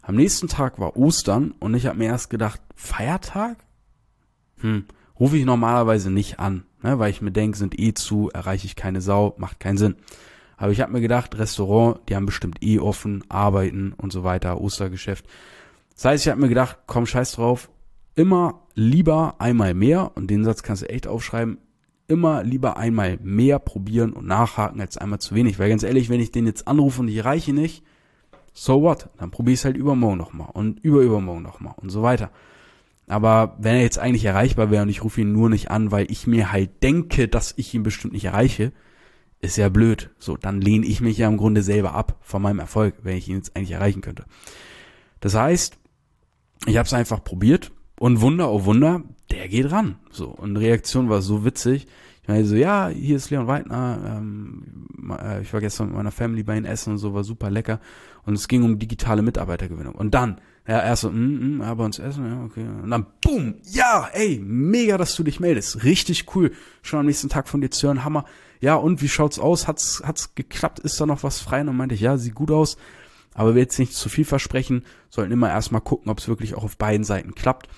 Am 0.02 0.16
nächsten 0.16 0.48
Tag 0.48 0.78
war 0.78 0.96
Ostern 0.96 1.52
und 1.58 1.74
ich 1.74 1.86
habe 1.86 1.98
mir 1.98 2.06
erst 2.06 2.30
gedacht, 2.30 2.60
Feiertag? 2.74 3.58
hm, 4.60 4.84
rufe 5.18 5.36
ich 5.36 5.44
normalerweise 5.44 6.10
nicht 6.10 6.38
an, 6.38 6.64
ne, 6.82 6.98
weil 6.98 7.10
ich 7.10 7.22
mir 7.22 7.32
denke, 7.32 7.56
sind 7.56 7.78
eh 7.78 7.94
zu, 7.94 8.30
erreiche 8.32 8.66
ich 8.66 8.76
keine 8.76 9.00
Sau, 9.00 9.34
macht 9.38 9.60
keinen 9.60 9.78
Sinn. 9.78 9.96
Aber 10.60 10.72
ich 10.72 10.82
habe 10.82 10.92
mir 10.92 11.00
gedacht, 11.00 11.38
Restaurant, 11.38 12.00
die 12.06 12.14
haben 12.14 12.26
bestimmt 12.26 12.62
eh 12.62 12.78
offen, 12.78 13.24
arbeiten 13.30 13.94
und 13.96 14.12
so 14.12 14.24
weiter, 14.24 14.60
Ostergeschäft. 14.60 15.24
Das 15.94 16.04
heißt, 16.04 16.26
ich 16.26 16.30
habe 16.30 16.38
mir 16.38 16.50
gedacht, 16.50 16.80
komm, 16.86 17.06
scheiß 17.06 17.32
drauf, 17.32 17.70
immer 18.14 18.60
lieber 18.74 19.36
einmal 19.38 19.72
mehr, 19.72 20.12
und 20.16 20.26
den 20.26 20.44
Satz 20.44 20.62
kannst 20.62 20.82
du 20.82 20.90
echt 20.90 21.06
aufschreiben, 21.06 21.56
immer 22.08 22.44
lieber 22.44 22.76
einmal 22.76 23.18
mehr 23.22 23.58
probieren 23.58 24.12
und 24.12 24.26
nachhaken 24.26 24.82
als 24.82 24.98
einmal 24.98 25.18
zu 25.18 25.34
wenig. 25.34 25.58
Weil 25.58 25.70
ganz 25.70 25.82
ehrlich, 25.82 26.10
wenn 26.10 26.20
ich 26.20 26.30
den 26.30 26.44
jetzt 26.44 26.68
anrufe 26.68 27.00
und 27.00 27.08
ich 27.08 27.16
erreiche 27.16 27.54
nicht, 27.54 27.82
so 28.52 28.82
what? 28.82 29.08
Dann 29.16 29.30
probiere 29.30 29.54
ich 29.54 29.60
es 29.60 29.64
halt 29.64 29.78
übermorgen 29.78 30.18
nochmal 30.18 30.50
und 30.52 30.80
überübermorgen 30.80 31.42
nochmal 31.42 31.72
und 31.78 31.88
so 31.88 32.02
weiter. 32.02 32.30
Aber 33.06 33.56
wenn 33.58 33.76
er 33.76 33.82
jetzt 33.82 33.98
eigentlich 33.98 34.26
erreichbar 34.26 34.70
wäre 34.70 34.82
und 34.82 34.90
ich 34.90 35.02
rufe 35.02 35.22
ihn 35.22 35.32
nur 35.32 35.48
nicht 35.48 35.70
an, 35.70 35.90
weil 35.90 36.10
ich 36.10 36.26
mir 36.26 36.52
halt 36.52 36.82
denke, 36.82 37.28
dass 37.28 37.54
ich 37.56 37.72
ihn 37.72 37.82
bestimmt 37.82 38.12
nicht 38.12 38.26
erreiche, 38.26 38.72
ist 39.40 39.56
ja 39.56 39.68
blöd. 39.68 40.10
So, 40.18 40.36
dann 40.36 40.60
lehne 40.60 40.86
ich 40.86 41.00
mich 41.00 41.18
ja 41.18 41.28
im 41.28 41.36
Grunde 41.36 41.62
selber 41.62 41.94
ab 41.94 42.18
von 42.20 42.42
meinem 42.42 42.58
Erfolg, 42.58 42.94
wenn 43.02 43.16
ich 43.16 43.28
ihn 43.28 43.36
jetzt 43.36 43.56
eigentlich 43.56 43.72
erreichen 43.72 44.02
könnte. 44.02 44.24
Das 45.20 45.34
heißt, 45.34 45.78
ich 46.66 46.76
habe 46.76 46.86
es 46.86 46.92
einfach 46.92 47.24
probiert 47.24 47.72
und 47.98 48.20
Wunder, 48.20 48.50
oh 48.50 48.64
Wunder, 48.64 49.02
der 49.30 49.48
geht 49.48 49.70
ran. 49.70 49.96
So, 50.10 50.28
und 50.28 50.54
die 50.54 50.66
Reaktion 50.66 51.08
war 51.08 51.22
so 51.22 51.44
witzig. 51.44 51.86
Ich 52.22 52.28
meine 52.28 52.44
so, 52.44 52.54
ja, 52.54 52.88
hier 52.88 53.16
ist 53.16 53.30
Leon 53.30 53.46
Weidner, 53.46 54.18
ähm, 54.18 54.86
äh, 55.22 55.40
ich 55.42 55.52
war 55.52 55.60
gestern 55.60 55.88
mit 55.88 55.96
meiner 55.96 56.10
Family 56.10 56.42
bei 56.42 56.56
ihnen 56.56 56.66
essen 56.66 56.92
und 56.92 56.98
so, 56.98 57.14
war 57.14 57.24
super 57.24 57.50
lecker. 57.50 57.80
Und 58.24 58.34
es 58.34 58.46
ging 58.46 58.62
um 58.62 58.78
digitale 58.78 59.22
Mitarbeitergewinnung. 59.22 59.94
Und 59.94 60.14
dann, 60.14 60.40
ja, 60.66 60.82
erst 60.82 61.02
so, 61.02 61.10
mm, 61.10 61.56
mm, 61.56 61.60
aber 61.62 61.84
uns 61.84 61.98
essen, 61.98 62.26
ja, 62.26 62.44
okay. 62.44 62.66
Und 62.82 62.90
dann, 62.90 63.06
boom, 63.20 63.54
ja, 63.64 64.08
ey, 64.12 64.40
mega, 64.42 64.98
dass 64.98 65.14
du 65.14 65.22
dich 65.22 65.40
meldest. 65.40 65.84
Richtig 65.84 66.34
cool, 66.34 66.52
schon 66.82 67.00
am 67.00 67.06
nächsten 67.06 67.28
Tag 67.28 67.48
von 67.48 67.60
dir 67.60 67.70
zu 67.70 67.86
hören, 67.86 68.04
Hammer. 68.04 68.24
Ja, 68.60 68.74
und 68.74 69.00
wie 69.00 69.08
schaut's 69.08 69.38
aus? 69.38 69.66
Hat's, 69.66 70.02
hat's 70.04 70.34
geklappt? 70.34 70.80
Ist 70.80 71.00
da 71.00 71.06
noch 71.06 71.22
was 71.22 71.40
frei? 71.40 71.60
Und 71.60 71.68
dann 71.68 71.76
meinte 71.76 71.94
ich, 71.94 72.02
ja, 72.02 72.18
sieht 72.18 72.34
gut 72.34 72.50
aus. 72.50 72.76
Aber 73.34 73.54
wir 73.54 73.62
jetzt 73.62 73.78
nicht 73.78 73.94
zu 73.94 74.08
viel 74.08 74.24
versprechen, 74.24 74.84
sollten 75.08 75.32
immer 75.32 75.48
erstmal 75.48 75.80
gucken, 75.80 76.10
ob 76.10 76.18
es 76.18 76.28
wirklich 76.28 76.54
auch 76.54 76.64
auf 76.64 76.76
beiden 76.76 77.04
Seiten 77.04 77.34
klappt. 77.34 77.68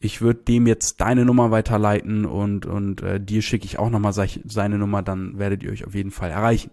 Ich 0.00 0.20
würde 0.20 0.40
dem 0.40 0.66
jetzt 0.66 1.00
deine 1.00 1.24
Nummer 1.24 1.50
weiterleiten 1.50 2.26
und, 2.26 2.66
und 2.66 3.02
äh, 3.02 3.20
dir 3.20 3.42
schicke 3.42 3.64
ich 3.64 3.78
auch 3.78 3.90
nochmal 3.90 4.12
seine 4.12 4.78
Nummer, 4.78 5.02
dann 5.02 5.38
werdet 5.38 5.62
ihr 5.62 5.70
euch 5.70 5.86
auf 5.86 5.94
jeden 5.94 6.10
Fall 6.10 6.30
erreichen. 6.30 6.70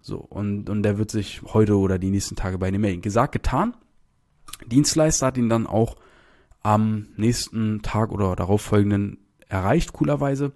So, 0.00 0.18
und, 0.18 0.68
und 0.68 0.82
der 0.82 0.98
wird 0.98 1.10
sich 1.10 1.42
heute 1.44 1.76
oder 1.76 1.98
die 1.98 2.10
nächsten 2.10 2.36
Tage 2.36 2.58
bei 2.58 2.70
dir 2.70 2.78
melden. 2.78 3.00
Gesagt, 3.00 3.32
getan. 3.32 3.74
Dienstleister 4.66 5.26
hat 5.26 5.38
ihn 5.38 5.48
dann 5.48 5.66
auch 5.66 5.96
am 6.62 7.06
nächsten 7.16 7.82
Tag 7.82 8.12
oder 8.12 8.36
darauffolgenden 8.36 9.18
erreicht, 9.48 9.92
coolerweise. 9.92 10.52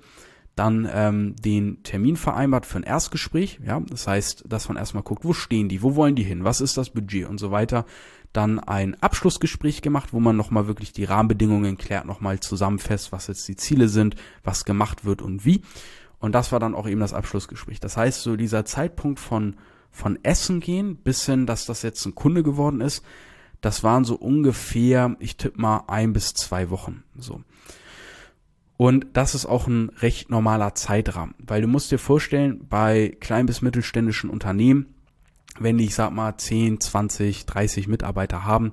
Dann 0.54 0.86
ähm, 0.92 1.34
den 1.36 1.82
Termin 1.82 2.16
vereinbart 2.16 2.66
für 2.66 2.76
ein 2.76 2.82
Erstgespräch. 2.82 3.60
Ja, 3.64 3.80
das 3.80 4.06
heißt, 4.06 4.44
dass 4.48 4.68
man 4.68 4.76
erstmal 4.76 5.02
guckt, 5.02 5.24
wo 5.24 5.32
stehen 5.32 5.70
die, 5.70 5.82
wo 5.82 5.96
wollen 5.96 6.14
die 6.14 6.24
hin, 6.24 6.44
was 6.44 6.60
ist 6.60 6.76
das 6.76 6.90
Budget 6.90 7.26
und 7.26 7.38
so 7.38 7.50
weiter. 7.50 7.86
Dann 8.34 8.58
ein 8.58 9.00
Abschlussgespräch 9.02 9.80
gemacht, 9.80 10.12
wo 10.12 10.20
man 10.20 10.36
nochmal 10.36 10.66
wirklich 10.66 10.92
die 10.92 11.04
Rahmenbedingungen 11.04 11.78
klärt, 11.78 12.04
nochmal 12.04 12.40
zusammenfasst, 12.40 13.12
was 13.12 13.28
jetzt 13.28 13.48
die 13.48 13.56
Ziele 13.56 13.88
sind, 13.88 14.16
was 14.44 14.66
gemacht 14.66 15.06
wird 15.06 15.22
und 15.22 15.46
wie. 15.46 15.62
Und 16.18 16.34
das 16.34 16.52
war 16.52 16.60
dann 16.60 16.74
auch 16.74 16.86
eben 16.86 17.00
das 17.00 17.14
Abschlussgespräch. 17.14 17.80
Das 17.80 17.96
heißt, 17.96 18.22
so 18.22 18.36
dieser 18.36 18.64
Zeitpunkt 18.64 19.20
von, 19.20 19.56
von 19.90 20.18
Essen 20.22 20.60
gehen 20.60 20.96
bis 20.96 21.24
hin, 21.24 21.46
dass 21.46 21.64
das 21.64 21.82
jetzt 21.82 22.04
ein 22.04 22.14
Kunde 22.14 22.42
geworden 22.42 22.80
ist, 22.80 23.02
das 23.62 23.82
waren 23.82 24.04
so 24.04 24.16
ungefähr, 24.16 25.16
ich 25.20 25.38
tippe 25.38 25.58
mal 25.58 25.84
ein 25.86 26.12
bis 26.12 26.34
zwei 26.34 26.68
Wochen. 26.68 27.04
So. 27.16 27.40
Und 28.76 29.06
das 29.12 29.34
ist 29.34 29.46
auch 29.46 29.68
ein 29.68 29.90
recht 30.00 30.28
normaler 30.28 30.74
Zeitrahmen, 30.74 31.34
weil 31.38 31.62
du 31.62 31.68
musst 31.68 31.92
dir 31.92 31.98
vorstellen, 31.98 32.66
bei 32.68 33.16
klein 33.20 33.46
bis 33.46 33.62
mittelständischen 33.62 34.28
Unternehmen, 34.28 34.94
wenn 35.60 35.78
die, 35.78 35.84
ich 35.84 35.94
sag 35.94 36.10
mal, 36.10 36.36
10, 36.36 36.80
20, 36.80 37.46
30 37.46 37.86
Mitarbeiter 37.86 38.44
haben, 38.44 38.72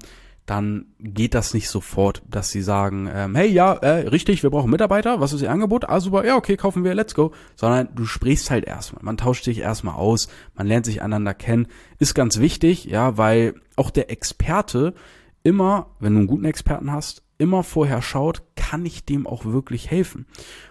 dann 0.49 0.87
geht 0.99 1.35
das 1.35 1.53
nicht 1.53 1.69
sofort, 1.69 2.23
dass 2.27 2.49
sie 2.49 2.61
sagen, 2.61 3.07
ähm, 3.13 3.35
hey, 3.35 3.47
ja, 3.49 3.73
äh, 3.73 4.07
richtig, 4.07 4.41
wir 4.41 4.49
brauchen 4.49 4.71
Mitarbeiter, 4.71 5.19
was 5.19 5.31
ist 5.31 5.41
Ihr 5.41 5.51
Angebot? 5.51 5.87
Ah, 5.87 5.99
super, 5.99 6.25
ja, 6.25 6.35
okay, 6.35 6.57
kaufen 6.57 6.83
wir, 6.83 6.95
let's 6.95 7.13
go. 7.13 7.31
Sondern 7.55 7.89
du 7.93 8.05
sprichst 8.05 8.49
halt 8.49 8.65
erstmal, 8.65 9.03
man 9.03 9.17
tauscht 9.17 9.43
sich 9.43 9.59
erstmal 9.59 9.95
aus, 9.95 10.27
man 10.55 10.65
lernt 10.65 10.85
sich 10.85 11.01
einander 11.03 11.33
kennen, 11.35 11.67
ist 11.99 12.15
ganz 12.15 12.39
wichtig, 12.39 12.85
ja, 12.85 13.17
weil 13.17 13.55
auch 13.75 13.91
der 13.91 14.09
Experte 14.09 14.95
immer, 15.43 15.91
wenn 15.99 16.13
du 16.13 16.19
einen 16.19 16.27
guten 16.27 16.45
Experten 16.45 16.91
hast, 16.91 17.23
immer 17.37 17.63
vorher 17.63 18.01
schaut, 18.01 18.43
kann 18.55 18.85
ich 18.85 19.05
dem 19.05 19.27
auch 19.27 19.45
wirklich 19.45 19.89
helfen? 19.89 20.25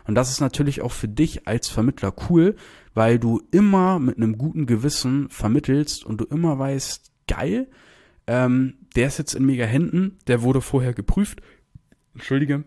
Und 0.06 0.16
das 0.16 0.30
ist 0.30 0.40
natürlich 0.40 0.82
auch 0.82 0.92
für 0.92 1.08
dich 1.08 1.46
als 1.46 1.68
Vermittler 1.68 2.12
cool, 2.28 2.56
weil 2.94 3.18
du 3.18 3.40
immer 3.52 4.00
mit 4.00 4.16
einem 4.16 4.38
guten 4.38 4.66
Gewissen 4.66 5.28
vermittelst 5.30 6.04
und 6.04 6.20
du 6.20 6.24
immer 6.24 6.58
weißt, 6.58 7.12
geil, 7.28 7.68
ähm, 8.28 8.74
der 8.94 9.08
ist 9.08 9.18
jetzt 9.18 9.34
in 9.34 9.46
mega 9.46 9.64
Händen, 9.64 10.18
der 10.26 10.42
wurde 10.42 10.60
vorher 10.60 10.92
geprüft. 10.92 11.40
Entschuldige. 12.14 12.64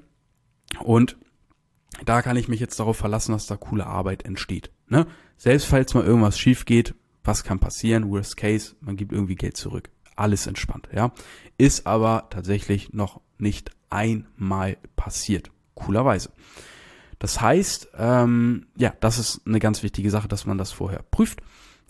Und 0.84 1.18
da 2.04 2.22
kann 2.22 2.36
ich 2.36 2.48
mich 2.48 2.60
jetzt 2.60 2.80
darauf 2.80 2.98
verlassen, 2.98 3.34
dass 3.34 3.46
da 3.46 3.58
coole 3.58 3.86
Arbeit 3.86 4.26
entsteht. 4.26 4.72
Ne? 4.88 5.06
Selbst 5.38 5.66
falls 5.66 5.94
mal 5.94 6.04
irgendwas 6.04 6.40
schief 6.40 6.66
geht, 6.66 6.96
was 7.24 7.44
kann 7.44 7.60
passieren? 7.60 8.10
Worst 8.10 8.38
case, 8.38 8.76
man 8.82 8.96
gibt 8.96 9.12
irgendwie 9.12 9.36
Geld 9.36 9.56
zurück. 9.56 9.90
Alles 10.16 10.48
entspannt, 10.48 10.90
ja. 10.94 11.14
Ist 11.58 11.86
aber 11.86 12.28
tatsächlich 12.32 12.92
noch 12.94 13.22
nicht 13.38 13.72
einmal 13.92 14.78
passiert. 14.96 15.52
Coolerweise. 15.76 16.32
Das 17.20 17.40
heißt, 17.40 17.90
ähm, 17.98 18.66
ja, 18.76 18.94
das 19.00 19.20
ist 19.20 19.42
eine 19.46 19.60
ganz 19.60 19.84
wichtige 19.84 20.10
Sache, 20.10 20.28
dass 20.28 20.48
man 20.48 20.58
das 20.58 20.72
vorher 20.72 21.04
prüft 21.12 21.42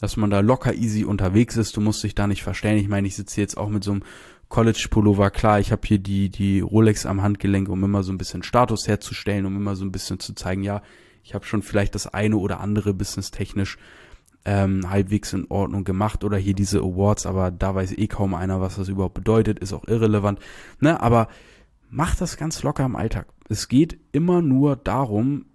dass 0.02 0.18
man 0.18 0.32
da 0.32 0.42
locker 0.42 0.74
easy 0.74 1.06
unterwegs 1.06 1.56
ist. 1.56 1.78
Du 1.78 1.82
musst 1.82 2.04
dich 2.04 2.16
da 2.16 2.28
nicht 2.28 2.44
verstellen. 2.44 2.80
Ich 2.80 2.90
meine, 2.90 3.08
ich 3.08 3.16
sitze 3.16 3.40
jetzt 3.40 3.56
auch 3.56 3.70
mit 3.70 3.84
so 3.84 3.92
einem 3.92 4.04
College-Pullover. 4.50 5.30
Klar, 5.30 5.60
ich 5.60 5.72
habe 5.72 5.88
hier 5.88 6.00
die, 6.00 6.30
die 6.30 6.60
Rolex 6.60 7.06
am 7.06 7.22
Handgelenk, 7.22 7.70
um 7.70 7.84
immer 7.84 8.04
so 8.04 8.12
ein 8.12 8.18
bisschen 8.18 8.44
Status 8.44 8.88
herzustellen, 8.88 9.46
um 9.46 9.56
immer 9.56 9.76
so 9.76 9.86
ein 9.86 9.92
bisschen 9.92 10.20
zu 10.20 10.34
zeigen, 10.34 10.64
ja, 10.64 10.82
ich 11.24 11.36
habe 11.36 11.46
schon 11.46 11.62
vielleicht 11.62 11.94
das 11.94 12.08
eine 12.08 12.38
oder 12.38 12.60
andere 12.60 12.96
businesstechnisch 12.96 13.78
ähm, 14.44 14.90
halbwegs 14.90 15.34
in 15.34 15.46
Ordnung 15.50 15.84
gemacht 15.84 16.24
oder 16.24 16.38
hier 16.38 16.56
diese 16.56 16.80
Awards, 16.80 17.28
aber 17.28 17.52
da 17.52 17.76
weiß 17.76 17.96
eh 17.96 18.08
kaum 18.08 18.34
einer, 18.34 18.60
was 18.60 18.78
das 18.78 18.90
überhaupt 18.90 19.14
bedeutet, 19.14 19.60
ist 19.60 19.72
auch 19.72 19.88
irrelevant. 19.88 20.40
Ne, 20.80 21.00
aber 21.00 21.28
mach 21.92 22.16
das 22.16 22.38
ganz 22.38 22.64
locker 22.64 22.84
im 22.84 22.96
Alltag. 22.96 23.28
Es 23.50 23.68
geht 23.68 24.00
immer 24.12 24.42
nur 24.42 24.76
darum, 24.78 25.46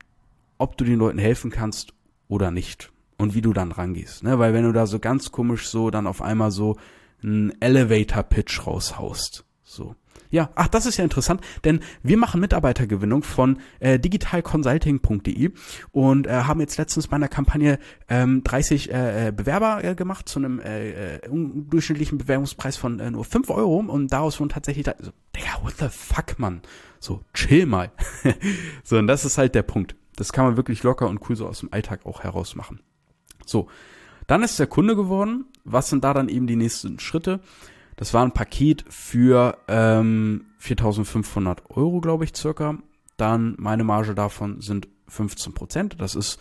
ob 0.57 0.77
du 0.79 0.85
den 0.85 1.01
Leuten 1.01 1.19
helfen 1.19 1.51
kannst 1.51 1.95
oder 2.29 2.53
nicht 2.53 2.93
und 3.19 3.35
wie 3.35 3.43
du 3.43 3.53
dann 3.53 3.73
rangehst. 3.73 4.23
Ne? 4.23 4.39
Weil 4.39 4.55
wenn 4.55 4.65
du 4.65 4.73
da 4.73 4.87
so 4.87 4.99
ganz 4.99 5.33
komisch 5.33 5.69
so 5.69 5.91
dann 5.91 6.07
auf 6.07 6.23
einmal 6.23 6.51
so 6.51 6.77
einen 7.23 7.53
Elevator-Pitch 7.61 8.67
raushaust, 8.67 9.45
so. 9.63 9.95
Ja, 10.31 10.51
ach, 10.55 10.69
das 10.69 10.87
ist 10.87 10.97
ja 10.97 11.05
interessant, 11.05 11.41
denn 11.65 11.81
wir 12.03 12.17
machen 12.17 12.41
Mitarbeitergewinnung 12.41 13.23
von 13.23 13.59
äh, 13.79 13.99
digitalconsulting.de 13.99 15.53
und 15.93 16.27
äh, 16.27 16.31
haben 16.31 16.61
jetzt 16.61 16.79
letztens 16.79 17.07
bei 17.07 17.17
einer 17.17 17.29
Kampagne 17.29 17.79
ähm, 18.09 18.43
30 18.43 18.93
äh, 18.93 19.29
äh, 19.29 19.33
Bewerber 19.33 19.85
äh, 19.85 19.95
gemacht 19.95 20.29
zu 20.29 20.39
einem 20.39 20.61
äh, 20.61 21.17
äh, 21.17 21.21
durchschnittlichen 21.31 22.19
Bewerbungspreis 22.19 22.77
von 22.77 22.99
äh, 22.99 23.11
nur 23.11 23.25
5 23.25 23.51
Euro 23.51 23.79
und 23.79 24.13
daraus 24.13 24.41
wurden 24.41 24.51
tatsächlich, 24.51 24.87
so, 24.87 25.11
Digga, 25.35 25.63
what 25.63 25.75
the 25.79 25.89
fuck, 25.91 26.39
Mann? 26.39 26.63
So, 26.99 27.23
chill 27.35 27.67
mal. 27.67 27.93
so, 28.85 28.99
und 28.99 29.07
das 29.07 29.25
ist 29.25 29.39
halt 29.39 29.55
der 29.55 29.63
Punkt. 29.63 29.95
Das 30.17 30.33
kann 30.33 30.47
man 30.47 30.57
wirklich 30.57 30.83
locker 30.83 31.09
und 31.09 31.21
cool 31.29 31.37
so 31.37 31.47
aus 31.47 31.61
dem 31.61 31.73
Alltag 31.73 32.05
auch 32.05 32.23
heraus 32.23 32.57
machen. 32.57 32.81
So, 33.49 33.69
dann 34.27 34.43
ist 34.43 34.59
der 34.59 34.67
Kunde 34.67 34.97
geworden. 34.97 35.47
Was 35.65 35.89
sind 35.89 36.05
da 36.05 36.15
dann 36.15 36.29
eben 36.29 36.47
die 36.47 36.57
nächsten 36.57 36.99
Schritte? 36.99 37.41
Das 37.97 38.13
war 38.13 38.25
ein 38.25 38.33
Paket 38.33 38.85
für 38.89 39.57
ähm, 39.69 40.47
4.500 40.61 41.71
Euro, 41.71 42.01
glaube 42.01 42.25
ich, 42.25 42.37
circa. 42.37 42.79
Dann 43.17 43.55
meine 43.59 43.85
Marge 43.85 44.15
davon 44.15 44.61
sind 44.61 44.89
15 45.09 45.55
Prozent. 45.55 45.97
Das 46.01 46.15
ist 46.15 46.39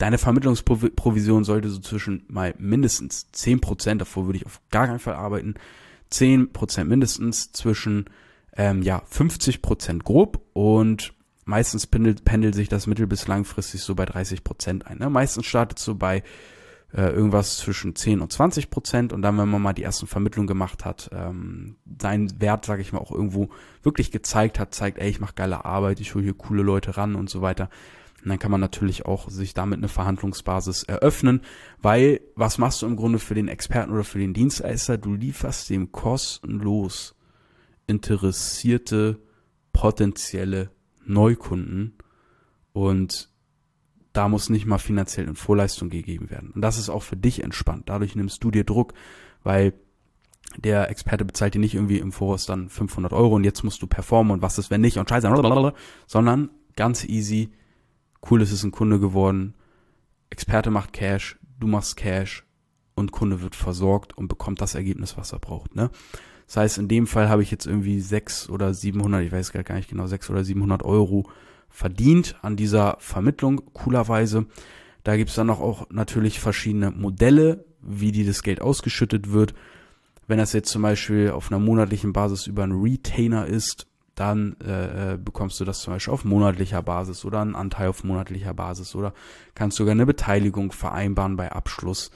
deine 0.00 0.18
Vermittlungsprovision 0.18 1.44
sollte 1.44 1.68
so 1.68 1.78
zwischen 1.78 2.24
mal 2.28 2.54
mindestens 2.58 3.30
10 3.32 3.60
Prozent, 3.60 4.00
davor 4.00 4.26
würde 4.26 4.38
ich 4.38 4.46
auf 4.46 4.60
gar 4.70 4.86
keinen 4.86 4.98
Fall 4.98 5.14
arbeiten, 5.14 5.54
10 6.08 6.52
Prozent 6.52 6.88
mindestens 6.88 7.52
zwischen 7.52 8.06
ähm, 8.56 8.82
ja 8.82 9.02
50 9.06 9.62
Prozent 9.62 10.04
grob 10.04 10.40
und 10.54 11.12
meistens 11.44 11.86
pendelt, 11.86 12.24
pendelt 12.24 12.54
sich 12.54 12.68
das 12.68 12.86
mittel- 12.86 13.06
bis 13.06 13.26
langfristig 13.26 13.82
so 13.82 13.94
bei 13.94 14.04
30 14.04 14.44
Prozent 14.44 14.86
ein. 14.86 14.98
Ne? 14.98 15.10
Meistens 15.10 15.46
startet 15.46 15.78
so 15.78 15.94
bei 15.94 16.22
äh, 16.92 17.10
irgendwas 17.10 17.58
zwischen 17.58 17.94
10 17.94 18.20
und 18.20 18.32
20 18.32 18.70
Prozent 18.70 19.12
und 19.12 19.22
dann, 19.22 19.38
wenn 19.38 19.48
man 19.48 19.62
mal 19.62 19.72
die 19.72 19.82
ersten 19.82 20.06
Vermittlungen 20.06 20.48
gemacht 20.48 20.84
hat, 20.84 21.10
ähm, 21.12 21.76
seinen 22.00 22.40
Wert, 22.40 22.64
sage 22.64 22.82
ich 22.82 22.92
mal, 22.92 22.98
auch 22.98 23.12
irgendwo 23.12 23.50
wirklich 23.82 24.10
gezeigt 24.10 24.58
hat, 24.58 24.74
zeigt, 24.74 24.98
ey, 24.98 25.08
ich 25.08 25.20
mache 25.20 25.34
geile 25.34 25.64
Arbeit, 25.64 26.00
ich 26.00 26.14
hole 26.14 26.24
hier 26.24 26.34
coole 26.34 26.62
Leute 26.62 26.96
ran 26.96 27.14
und 27.14 27.30
so 27.30 27.42
weiter. 27.42 27.70
Und 28.22 28.28
dann 28.28 28.38
kann 28.38 28.50
man 28.50 28.60
natürlich 28.60 29.06
auch 29.06 29.30
sich 29.30 29.54
damit 29.54 29.78
eine 29.78 29.88
Verhandlungsbasis 29.88 30.82
eröffnen, 30.82 31.40
weil 31.80 32.20
was 32.34 32.58
machst 32.58 32.82
du 32.82 32.86
im 32.86 32.96
Grunde 32.96 33.18
für 33.18 33.34
den 33.34 33.48
Experten 33.48 33.92
oder 33.92 34.04
für 34.04 34.18
den 34.18 34.34
Dienstleister? 34.34 34.98
Du 34.98 35.14
lieferst 35.14 35.70
dem 35.70 35.90
kostenlos 35.92 37.14
interessierte 37.86 39.20
potenzielle 39.72 40.70
Neukunden 41.04 41.94
und 42.72 43.30
da 44.12 44.28
muss 44.28 44.48
nicht 44.48 44.66
mal 44.66 44.78
finanziell 44.78 45.28
in 45.28 45.36
Vorleistung 45.36 45.88
gegeben 45.88 46.30
werden. 46.30 46.50
Und 46.50 46.62
das 46.62 46.78
ist 46.78 46.88
auch 46.88 47.02
für 47.02 47.16
dich 47.16 47.44
entspannt. 47.44 47.88
Dadurch 47.88 48.16
nimmst 48.16 48.42
du 48.42 48.50
dir 48.50 48.64
Druck, 48.64 48.92
weil 49.42 49.72
der 50.56 50.90
Experte 50.90 51.24
bezahlt 51.24 51.54
dir 51.54 51.60
nicht 51.60 51.74
irgendwie 51.74 51.98
im 51.98 52.10
Voraus 52.12 52.44
dann 52.44 52.68
500 52.68 53.12
Euro 53.12 53.36
und 53.36 53.44
jetzt 53.44 53.62
musst 53.62 53.82
du 53.82 53.86
performen 53.86 54.32
und 54.32 54.42
was 54.42 54.58
ist, 54.58 54.70
wenn 54.70 54.80
nicht 54.80 54.98
und 54.98 55.08
scheiße, 55.08 55.28
sondern 56.06 56.50
ganz 56.74 57.04
easy, 57.04 57.52
cool, 58.28 58.42
es 58.42 58.50
ist 58.50 58.64
ein 58.64 58.72
Kunde 58.72 58.98
geworden, 58.98 59.54
Experte 60.28 60.70
macht 60.70 60.92
Cash, 60.92 61.38
du 61.58 61.68
machst 61.68 61.96
Cash 61.96 62.44
und 62.94 63.12
Kunde 63.12 63.42
wird 63.42 63.54
versorgt 63.54 64.16
und 64.16 64.28
bekommt 64.28 64.60
das 64.60 64.74
Ergebnis, 64.74 65.16
was 65.16 65.32
er 65.32 65.38
braucht, 65.38 65.76
ne? 65.76 65.90
Das 66.50 66.56
heißt, 66.56 66.78
in 66.78 66.88
dem 66.88 67.06
Fall 67.06 67.28
habe 67.28 67.44
ich 67.44 67.52
jetzt 67.52 67.66
irgendwie 67.66 68.00
sechs 68.00 68.50
oder 68.50 68.74
700, 68.74 69.22
ich 69.22 69.30
weiß 69.30 69.52
gar 69.52 69.76
nicht 69.76 69.88
genau, 69.88 70.08
sechs 70.08 70.28
oder 70.30 70.42
700 70.42 70.82
Euro 70.82 71.28
verdient 71.68 72.34
an 72.42 72.56
dieser 72.56 72.96
Vermittlung, 72.98 73.62
coolerweise. 73.72 74.46
Da 75.04 75.16
gibt's 75.16 75.36
dann 75.36 75.48
auch, 75.48 75.88
natürlich 75.90 76.40
verschiedene 76.40 76.90
Modelle, 76.90 77.64
wie 77.82 78.10
die 78.10 78.26
das 78.26 78.42
Geld 78.42 78.60
ausgeschüttet 78.60 79.30
wird. 79.30 79.54
Wenn 80.26 80.38
das 80.38 80.52
jetzt 80.52 80.70
zum 80.70 80.82
Beispiel 80.82 81.30
auf 81.30 81.52
einer 81.52 81.60
monatlichen 81.60 82.12
Basis 82.12 82.48
über 82.48 82.64
einen 82.64 82.82
Retainer 82.82 83.46
ist, 83.46 83.86
dann 84.16 84.56
äh, 84.58 85.18
bekommst 85.24 85.60
du 85.60 85.64
das 85.64 85.82
zum 85.82 85.92
Beispiel 85.92 86.12
auf 86.12 86.24
monatlicher 86.24 86.82
Basis 86.82 87.24
oder 87.24 87.42
einen 87.42 87.54
Anteil 87.54 87.90
auf 87.90 88.02
monatlicher 88.02 88.54
Basis 88.54 88.96
oder 88.96 89.14
kannst 89.54 89.76
sogar 89.76 89.92
eine 89.92 90.04
Beteiligung 90.04 90.72
vereinbaren 90.72 91.36
bei 91.36 91.52
Abschluss 91.52 92.10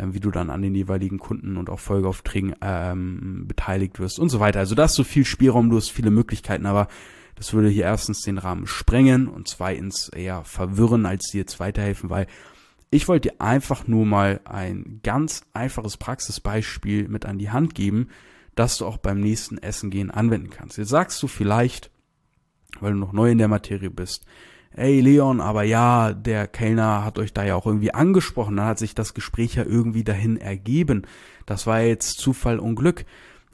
wie 0.00 0.20
du 0.20 0.30
dann 0.30 0.50
an 0.50 0.62
den 0.62 0.74
jeweiligen 0.74 1.18
Kunden 1.18 1.56
und 1.56 1.70
auch 1.70 1.80
Folgeaufträgen 1.80 2.54
ähm, 2.60 3.44
beteiligt 3.46 3.98
wirst 3.98 4.18
und 4.18 4.28
so 4.28 4.40
weiter. 4.40 4.60
Also 4.60 4.74
da 4.74 4.84
hast 4.84 4.98
du 4.98 5.04
viel 5.04 5.24
Spielraum, 5.24 5.70
du 5.70 5.76
hast 5.76 5.90
viele 5.90 6.10
Möglichkeiten, 6.10 6.66
aber 6.66 6.88
das 7.34 7.52
würde 7.52 7.68
hier 7.68 7.84
erstens 7.84 8.22
den 8.22 8.38
Rahmen 8.38 8.66
sprengen 8.66 9.28
und 9.28 9.48
zweitens 9.48 10.08
eher 10.08 10.44
verwirren, 10.44 11.06
als 11.06 11.30
dir 11.30 11.38
jetzt 11.38 11.60
weiterhelfen, 11.60 12.10
weil 12.10 12.26
ich 12.90 13.06
wollte 13.06 13.28
dir 13.28 13.40
einfach 13.40 13.86
nur 13.86 14.06
mal 14.06 14.40
ein 14.44 15.00
ganz 15.02 15.42
einfaches 15.52 15.96
Praxisbeispiel 15.96 17.08
mit 17.08 17.26
an 17.26 17.38
die 17.38 17.50
Hand 17.50 17.74
geben, 17.74 18.08
dass 18.54 18.78
du 18.78 18.86
auch 18.86 18.96
beim 18.96 19.20
nächsten 19.20 19.58
Essen 19.58 19.90
gehen 19.90 20.10
anwenden 20.10 20.50
kannst. 20.50 20.78
Jetzt 20.78 20.88
sagst 20.88 21.22
du 21.22 21.28
vielleicht, 21.28 21.90
weil 22.80 22.92
du 22.92 22.98
noch 22.98 23.12
neu 23.12 23.30
in 23.30 23.38
der 23.38 23.48
Materie 23.48 23.90
bist, 23.90 24.26
ey 24.74 25.00
Leon, 25.00 25.40
aber 25.40 25.62
ja, 25.64 26.12
der 26.12 26.46
Kellner 26.46 27.04
hat 27.04 27.18
euch 27.18 27.32
da 27.32 27.44
ja 27.44 27.56
auch 27.56 27.66
irgendwie 27.66 27.94
angesprochen, 27.94 28.56
dann 28.56 28.66
hat 28.66 28.78
sich 28.78 28.94
das 28.94 29.14
Gespräch 29.14 29.54
ja 29.54 29.64
irgendwie 29.64 30.04
dahin 30.04 30.36
ergeben. 30.36 31.02
Das 31.46 31.66
war 31.66 31.80
jetzt 31.80 32.18
Zufall 32.18 32.58
und 32.58 32.76
Glück. 32.76 33.04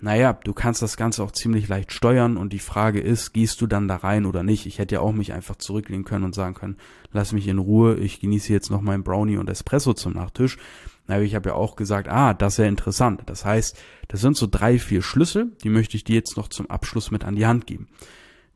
Naja, 0.00 0.34
du 0.34 0.52
kannst 0.52 0.82
das 0.82 0.98
Ganze 0.98 1.22
auch 1.22 1.30
ziemlich 1.30 1.66
leicht 1.68 1.90
steuern 1.90 2.36
und 2.36 2.52
die 2.52 2.58
Frage 2.58 3.00
ist, 3.00 3.32
gehst 3.32 3.60
du 3.62 3.66
dann 3.66 3.88
da 3.88 3.96
rein 3.96 4.26
oder 4.26 4.42
nicht? 4.42 4.66
Ich 4.66 4.78
hätte 4.78 4.96
ja 4.96 5.00
auch 5.00 5.12
mich 5.12 5.32
einfach 5.32 5.56
zurücklehnen 5.56 6.04
können 6.04 6.24
und 6.24 6.34
sagen 6.34 6.54
können, 6.54 6.76
lass 7.12 7.32
mich 7.32 7.48
in 7.48 7.58
Ruhe, 7.58 7.96
ich 7.96 8.20
genieße 8.20 8.52
jetzt 8.52 8.70
noch 8.70 8.82
meinen 8.82 9.02
Brownie 9.02 9.38
und 9.38 9.48
Espresso 9.48 9.94
zum 9.94 10.12
Nachtisch. 10.12 10.58
Aber 11.06 11.22
ich 11.22 11.34
habe 11.34 11.50
ja 11.50 11.54
auch 11.54 11.76
gesagt, 11.76 12.08
ah, 12.08 12.34
das 12.34 12.54
ist 12.54 12.58
ja 12.58 12.64
interessant. 12.66 13.22
Das 13.26 13.44
heißt, 13.44 13.78
das 14.08 14.20
sind 14.20 14.36
so 14.36 14.46
drei, 14.46 14.78
vier 14.78 15.00
Schlüssel, 15.00 15.52
die 15.62 15.68
möchte 15.70 15.96
ich 15.96 16.04
dir 16.04 16.16
jetzt 16.16 16.36
noch 16.36 16.48
zum 16.48 16.68
Abschluss 16.70 17.10
mit 17.10 17.24
an 17.24 17.36
die 17.36 17.46
Hand 17.46 17.66
geben. 17.66 17.88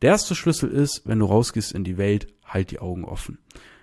Der 0.02 0.10
erste 0.10 0.34
Schlüssel 0.34 0.70
ist, 0.70 1.02
wenn 1.06 1.18
du 1.18 1.26
rausgehst 1.26 1.72
in 1.72 1.84
die 1.84 1.98
Welt, 1.98 2.28
halt 2.44 2.70
die 2.70 2.78
Augen 2.78 3.04
offen. 3.04 3.38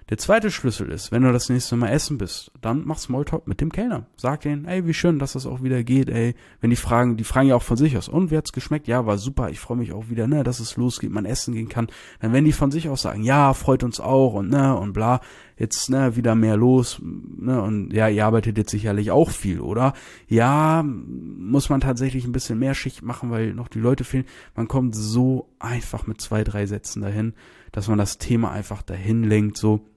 Der 0.09 0.19
zweite 0.19 0.51
Schlüssel 0.51 0.91
ist, 0.91 1.11
wenn 1.11 1.23
du 1.23 1.33
das 1.33 1.49
nächste 1.49 1.75
Mal 1.75 1.89
essen 1.89 2.19
bist, 2.19 2.51
dann 2.61 2.83
mach 2.85 2.99
Smalltalk 2.99 3.47
mit 3.47 3.59
dem 3.59 3.71
Kellner. 3.71 4.05
Sag 4.17 4.41
denen, 4.41 4.65
ey, 4.65 4.85
wie 4.85 4.93
schön, 4.93 5.17
dass 5.17 5.33
das 5.33 5.47
auch 5.47 5.63
wieder 5.63 5.83
geht, 5.83 6.09
ey. 6.09 6.35
Wenn 6.61 6.69
die 6.69 6.75
fragen, 6.75 7.17
die 7.17 7.23
fragen 7.23 7.49
ja 7.49 7.55
auch 7.55 7.63
von 7.63 7.75
sich 7.75 7.97
aus, 7.97 8.07
und 8.07 8.29
wie 8.29 8.37
hat's 8.37 8.53
geschmeckt? 8.53 8.87
Ja, 8.87 9.07
war 9.07 9.17
super, 9.17 9.49
ich 9.49 9.59
freue 9.59 9.77
mich 9.77 9.93
auch 9.93 10.09
wieder, 10.09 10.27
ne, 10.27 10.43
dass 10.43 10.59
es 10.59 10.77
losgeht, 10.77 11.09
man 11.09 11.25
essen 11.25 11.55
gehen 11.55 11.69
kann. 11.69 11.87
Dann 12.19 12.33
werden 12.33 12.45
die 12.45 12.51
von 12.51 12.69
sich 12.69 12.87
aus 12.87 13.01
sagen, 13.01 13.23
ja, 13.23 13.55
freut 13.55 13.83
uns 13.83 13.99
auch 13.99 14.35
und 14.35 14.49
ne, 14.49 14.77
und 14.77 14.93
bla, 14.93 15.21
jetzt, 15.57 15.89
ne, 15.89 16.15
wieder 16.15 16.35
mehr 16.35 16.57
los, 16.57 16.99
ne, 17.01 17.61
und 17.61 17.93
ja, 17.93 18.07
ihr 18.07 18.25
arbeitet 18.25 18.57
jetzt 18.57 18.71
sicherlich 18.71 19.11
auch 19.11 19.29
viel, 19.29 19.61
oder? 19.61 19.93
Ja, 20.27 20.83
muss 20.83 21.69
man 21.69 21.81
tatsächlich 21.81 22.25
ein 22.25 22.31
bisschen 22.31 22.59
mehr 22.59 22.75
Schicht 22.75 23.01
machen, 23.01 23.31
weil 23.31 23.53
noch 23.53 23.67
die 23.67 23.79
Leute 23.79 24.03
fehlen. 24.03 24.25
Man 24.55 24.67
kommt 24.67 24.95
so 24.95 25.49
einfach 25.59 26.07
mit 26.07 26.19
zwei, 26.19 26.43
drei 26.43 26.65
Sätzen 26.65 27.01
dahin, 27.01 27.33
dass 27.71 27.87
man 27.87 27.97
das 27.97 28.17
Thema 28.17 28.51
einfach 28.51 28.81
dahin 28.81 29.23
lenkt, 29.23 29.57
so, 29.57 29.87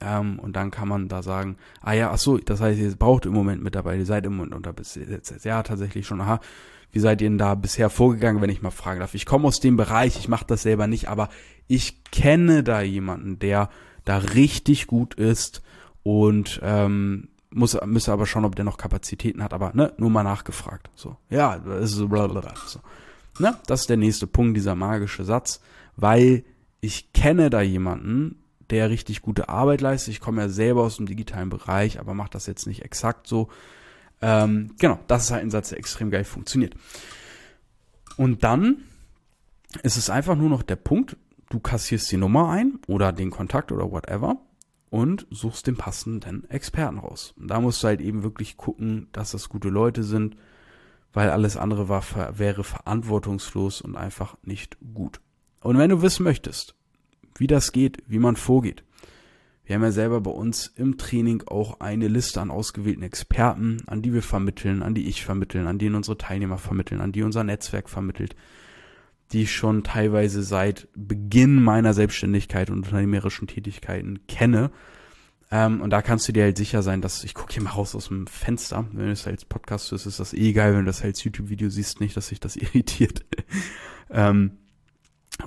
ähm, 0.00 0.38
und 0.38 0.56
dann 0.56 0.70
kann 0.70 0.88
man 0.88 1.08
da 1.08 1.22
sagen, 1.22 1.56
ah 1.80 1.92
ja, 1.92 2.10
ach 2.10 2.18
so, 2.18 2.38
das 2.38 2.60
heißt, 2.60 2.78
ihr 2.78 2.94
braucht 2.96 3.26
im 3.26 3.32
Moment 3.32 3.62
mit 3.62 3.74
dabei, 3.74 3.96
ihr 3.96 4.06
seid 4.06 4.26
im 4.26 4.36
Moment 4.36 4.54
unter 4.54 4.72
bis 4.72 4.98
ja, 5.42 5.62
tatsächlich 5.62 6.06
schon, 6.06 6.20
aha, 6.20 6.40
wie 6.92 7.00
seid 7.00 7.20
ihr 7.20 7.28
denn 7.28 7.38
da 7.38 7.54
bisher 7.54 7.90
vorgegangen, 7.90 8.40
wenn 8.40 8.50
ich 8.50 8.62
mal 8.62 8.70
fragen 8.70 9.00
darf? 9.00 9.14
Ich 9.14 9.26
komme 9.26 9.48
aus 9.48 9.60
dem 9.60 9.76
Bereich, 9.76 10.16
ich 10.18 10.28
mache 10.28 10.44
das 10.46 10.62
selber 10.62 10.86
nicht, 10.86 11.08
aber 11.08 11.28
ich 11.66 12.04
kenne 12.04 12.62
da 12.62 12.82
jemanden, 12.82 13.38
der 13.38 13.68
da 14.04 14.18
richtig 14.18 14.86
gut 14.86 15.14
ist 15.14 15.62
und 16.02 16.60
ähm, 16.62 17.28
muss 17.50 17.78
müsste 17.86 18.12
aber 18.12 18.26
schauen, 18.26 18.44
ob 18.44 18.56
der 18.56 18.64
noch 18.64 18.76
Kapazitäten 18.76 19.42
hat, 19.42 19.54
aber 19.54 19.72
ne, 19.74 19.92
nur 19.96 20.10
mal 20.10 20.24
nachgefragt. 20.24 20.90
So, 20.94 21.16
ja, 21.30 21.58
das 21.58 21.90
ist 21.90 21.96
so, 21.96 22.08
blablabla, 22.08 22.54
so. 22.66 22.80
Ne, 23.38 23.56
das 23.66 23.82
ist 23.82 23.90
der 23.90 23.96
nächste 23.96 24.26
Punkt, 24.26 24.56
dieser 24.56 24.74
magische 24.74 25.24
Satz, 25.24 25.60
weil 25.96 26.44
ich 26.80 27.12
kenne 27.12 27.50
da 27.50 27.62
jemanden, 27.62 28.36
der 28.70 28.90
richtig 28.90 29.22
gute 29.22 29.48
Arbeit 29.48 29.80
leistet. 29.80 30.12
Ich 30.12 30.20
komme 30.20 30.42
ja 30.42 30.48
selber 30.48 30.82
aus 30.82 30.96
dem 30.96 31.06
digitalen 31.06 31.48
Bereich, 31.48 32.00
aber 32.00 32.14
mache 32.14 32.30
das 32.30 32.46
jetzt 32.46 32.66
nicht 32.66 32.82
exakt 32.82 33.26
so. 33.26 33.48
Ähm, 34.20 34.74
genau, 34.78 34.98
das 35.06 35.24
ist 35.24 35.30
halt 35.30 35.42
ein 35.42 35.50
Satz, 35.50 35.70
der 35.70 35.78
extrem 35.78 36.10
geil 36.10 36.24
funktioniert. 36.24 36.74
Und 38.16 38.44
dann 38.44 38.78
ist 39.82 39.96
es 39.96 40.10
einfach 40.10 40.36
nur 40.36 40.48
noch 40.48 40.62
der 40.62 40.76
Punkt, 40.76 41.16
du 41.54 41.60
kassierst 41.60 42.10
die 42.10 42.16
Nummer 42.16 42.48
ein 42.48 42.80
oder 42.88 43.12
den 43.12 43.30
Kontakt 43.30 43.70
oder 43.70 43.90
whatever 43.92 44.38
und 44.90 45.26
suchst 45.30 45.68
den 45.68 45.76
passenden 45.76 46.50
Experten 46.50 46.98
raus. 46.98 47.32
Und 47.38 47.48
da 47.48 47.60
musst 47.60 47.82
du 47.82 47.86
halt 47.86 48.00
eben 48.00 48.24
wirklich 48.24 48.56
gucken, 48.56 49.06
dass 49.12 49.30
das 49.30 49.48
gute 49.48 49.68
Leute 49.68 50.02
sind, 50.02 50.36
weil 51.12 51.30
alles 51.30 51.56
andere 51.56 51.88
war, 51.88 52.02
wäre 52.36 52.64
verantwortungslos 52.64 53.82
und 53.82 53.94
einfach 53.96 54.36
nicht 54.42 54.76
gut. 54.94 55.20
Und 55.60 55.78
wenn 55.78 55.90
du 55.90 56.02
wissen 56.02 56.24
möchtest, 56.24 56.74
wie 57.36 57.46
das 57.46 57.70
geht, 57.70 58.02
wie 58.08 58.18
man 58.18 58.34
vorgeht. 58.34 58.82
Wir 59.64 59.76
haben 59.76 59.82
ja 59.82 59.92
selber 59.92 60.20
bei 60.20 60.32
uns 60.32 60.66
im 60.66 60.98
Training 60.98 61.44
auch 61.46 61.80
eine 61.80 62.08
Liste 62.08 62.40
an 62.40 62.50
ausgewählten 62.50 63.02
Experten, 63.04 63.78
an 63.86 64.02
die 64.02 64.12
wir 64.12 64.22
vermitteln, 64.22 64.82
an 64.82 64.94
die 64.94 65.06
ich 65.06 65.24
vermitteln, 65.24 65.68
an 65.68 65.78
die 65.78 65.88
unsere 65.88 66.18
Teilnehmer 66.18 66.58
vermitteln, 66.58 67.00
an 67.00 67.12
die 67.12 67.22
unser 67.22 67.44
Netzwerk 67.44 67.88
vermittelt, 67.88 68.34
die 69.34 69.42
ich 69.42 69.52
schon 69.52 69.82
teilweise 69.82 70.44
seit 70.44 70.86
Beginn 70.94 71.60
meiner 71.60 71.92
Selbstständigkeit 71.92 72.70
und 72.70 72.78
unternehmerischen 72.78 73.48
Tätigkeiten 73.48 74.26
kenne. 74.28 74.70
Ähm, 75.50 75.80
und 75.80 75.90
da 75.90 76.02
kannst 76.02 76.28
du 76.28 76.32
dir 76.32 76.44
halt 76.44 76.56
sicher 76.56 76.84
sein, 76.84 77.00
dass 77.00 77.24
ich 77.24 77.34
gucke 77.34 77.52
hier 77.52 77.62
mal 77.64 77.70
raus 77.70 77.96
aus 77.96 78.08
dem 78.08 78.28
Fenster. 78.28 78.86
Wenn 78.92 79.10
es 79.10 79.26
als 79.26 79.44
Podcast 79.44 79.92
ist, 79.92 80.06
ist 80.06 80.20
das 80.20 80.34
eh 80.34 80.52
geil. 80.52 80.72
Wenn 80.72 80.80
du 80.80 80.86
das 80.86 81.02
als 81.02 81.24
YouTube-Video 81.24 81.68
siehst, 81.68 82.00
nicht, 82.00 82.16
dass 82.16 82.28
sich 82.28 82.38
das 82.38 82.54
irritiert. 82.56 83.24
ähm, 84.08 84.52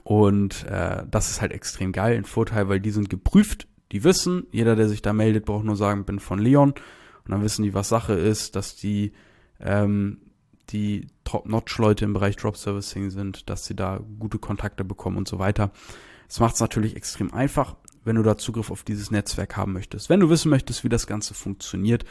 und 0.04 0.66
äh, 0.66 1.06
das 1.10 1.32
ist 1.32 1.40
halt 1.40 1.54
extrem 1.54 1.94
geil, 1.94 2.18
ein 2.18 2.26
Vorteil, 2.26 2.68
weil 2.68 2.82
die 2.82 2.92
sind 2.92 3.10
geprüft, 3.10 3.70
die 3.94 4.04
wissen, 4.04 4.48
jeder, 4.52 4.76
der 4.76 4.90
sich 4.90 5.02
da 5.02 5.14
meldet, 5.14 5.46
braucht 5.46 5.64
nur 5.64 5.78
sagen, 5.78 6.04
bin 6.04 6.20
von 6.20 6.40
Leon. 6.40 6.72
Und 6.72 7.32
dann 7.32 7.42
wissen 7.42 7.64
die, 7.64 7.74
was 7.74 7.88
Sache 7.88 8.14
ist, 8.14 8.58
dass 8.58 8.76
die 8.76 9.14
ähm, 9.62 10.20
die 10.70 11.08
Top-Notch-Leute 11.28 12.06
im 12.06 12.14
Bereich 12.14 12.38
Drop-Servicing 12.38 13.10
sind, 13.10 13.50
dass 13.50 13.66
sie 13.66 13.76
da 13.76 14.00
gute 14.18 14.40
Kontakte 14.40 14.86
bekommen 14.86 15.18
und 15.18 15.28
so 15.28 15.40
weiter. 15.40 15.72
Es 16.30 16.40
macht 16.40 16.56
es 16.56 16.62
natürlich 16.62 16.96
extrem 16.96 17.34
einfach, 17.34 17.76
wenn 18.06 18.16
du 18.16 18.24
da 18.24 18.38
Zugriff 18.38 18.72
auf 18.72 18.84
dieses 18.84 19.12
Netzwerk 19.12 19.58
haben 19.58 19.74
möchtest. 19.74 20.10
Wenn 20.10 20.22
du 20.22 20.30
wissen 20.30 20.50
möchtest, 20.50 20.86
wie 20.86 20.90
das 20.90 21.06
Ganze 21.06 21.34
funktioniert, 21.34 22.06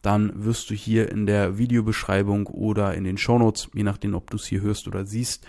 dann 0.00 0.44
wirst 0.44 0.70
du 0.70 0.74
hier 0.74 1.12
in 1.12 1.26
der 1.26 1.58
Videobeschreibung 1.58 2.46
oder 2.46 2.94
in 2.94 3.04
den 3.04 3.18
Shownotes, 3.18 3.68
je 3.74 3.82
nachdem, 3.82 4.14
ob 4.14 4.30
du 4.30 4.38
es 4.38 4.46
hier 4.46 4.62
hörst 4.62 4.88
oder 4.88 5.04
siehst, 5.04 5.46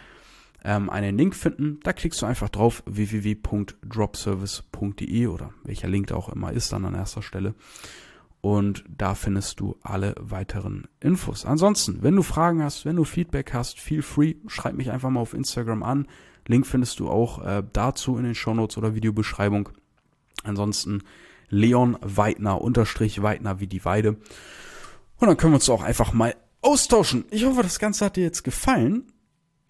ähm, 0.65 0.89
einen 0.89 1.17
Link 1.17 1.35
finden. 1.35 1.79
Da 1.83 1.93
klickst 1.93 2.21
du 2.21 2.25
einfach 2.25 2.49
drauf 2.49 2.83
www.dropservice.de 2.85 5.27
oder 5.27 5.53
welcher 5.63 5.87
Link 5.87 6.07
da 6.07 6.15
auch 6.15 6.27
immer 6.27 6.51
ist 6.51 6.73
dann 6.73 6.83
an 6.83 6.95
erster 6.95 7.21
Stelle. 7.21 7.55
Und 8.45 8.83
da 8.95 9.15
findest 9.15 9.59
du 9.59 9.75
alle 9.81 10.13
weiteren 10.19 10.87
Infos. 10.99 11.47
Ansonsten, 11.47 12.03
wenn 12.03 12.15
du 12.15 12.21
Fragen 12.21 12.61
hast, 12.61 12.85
wenn 12.85 12.95
du 12.95 13.03
Feedback 13.03 13.55
hast, 13.55 13.79
feel 13.79 14.03
free, 14.03 14.35
schreib 14.45 14.75
mich 14.75 14.91
einfach 14.91 15.09
mal 15.09 15.19
auf 15.19 15.33
Instagram 15.33 15.81
an. 15.81 16.07
Link 16.45 16.67
findest 16.67 16.99
du 16.99 17.09
auch 17.09 17.43
äh, 17.43 17.63
dazu 17.73 18.17
in 18.17 18.23
den 18.23 18.35
Shownotes 18.35 18.77
oder 18.77 18.93
Videobeschreibung. 18.93 19.69
Ansonsten 20.43 21.01
Leon 21.49 21.97
Weidner, 22.03 22.61
Unterstrich 22.61 23.23
Weidner 23.23 23.59
wie 23.59 23.65
die 23.65 23.83
Weide. 23.83 24.09
Und 25.17 25.27
dann 25.27 25.37
können 25.37 25.53
wir 25.53 25.57
uns 25.57 25.69
auch 25.71 25.81
einfach 25.81 26.13
mal 26.13 26.35
austauschen. 26.61 27.25
Ich 27.31 27.45
hoffe, 27.45 27.63
das 27.63 27.79
Ganze 27.79 28.05
hat 28.05 28.15
dir 28.15 28.25
jetzt 28.25 28.43
gefallen 28.43 29.05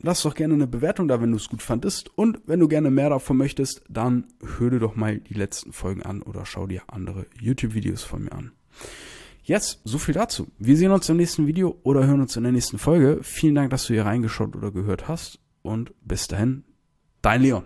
lass 0.05 0.23
doch 0.23 0.35
gerne 0.35 0.53
eine 0.53 0.67
Bewertung 0.67 1.07
da, 1.07 1.21
wenn 1.21 1.31
du 1.31 1.37
es 1.37 1.49
gut 1.49 1.61
fandest. 1.61 2.09
Und 2.17 2.41
wenn 2.45 2.59
du 2.59 2.67
gerne 2.67 2.91
mehr 2.91 3.09
davon 3.09 3.37
möchtest, 3.37 3.83
dann 3.89 4.25
hör 4.57 4.69
dir 4.69 4.79
doch 4.79 4.95
mal 4.95 5.19
die 5.19 5.33
letzten 5.33 5.73
Folgen 5.73 6.03
an 6.03 6.21
oder 6.21 6.45
schau 6.45 6.67
dir 6.67 6.83
andere 6.87 7.25
YouTube-Videos 7.39 8.03
von 8.03 8.23
mir 8.23 8.33
an. 8.33 8.51
Jetzt, 9.43 9.81
so 9.83 9.99
viel 9.99 10.15
dazu. 10.15 10.47
Wir 10.57 10.75
sehen 10.75 10.91
uns 10.91 11.07
im 11.07 11.17
nächsten 11.17 11.45
Video 11.45 11.77
oder 11.83 12.07
hören 12.07 12.21
uns 12.21 12.35
in 12.35 12.43
der 12.43 12.51
nächsten 12.51 12.79
Folge. 12.79 13.19
Vielen 13.21 13.53
Dank, 13.53 13.69
dass 13.69 13.85
du 13.85 13.93
hier 13.93 14.05
reingeschaut 14.05 14.55
oder 14.55 14.71
gehört 14.71 15.07
hast. 15.07 15.39
Und 15.61 15.93
bis 16.01 16.27
dahin, 16.27 16.63
dein 17.21 17.41
Leon. 17.43 17.65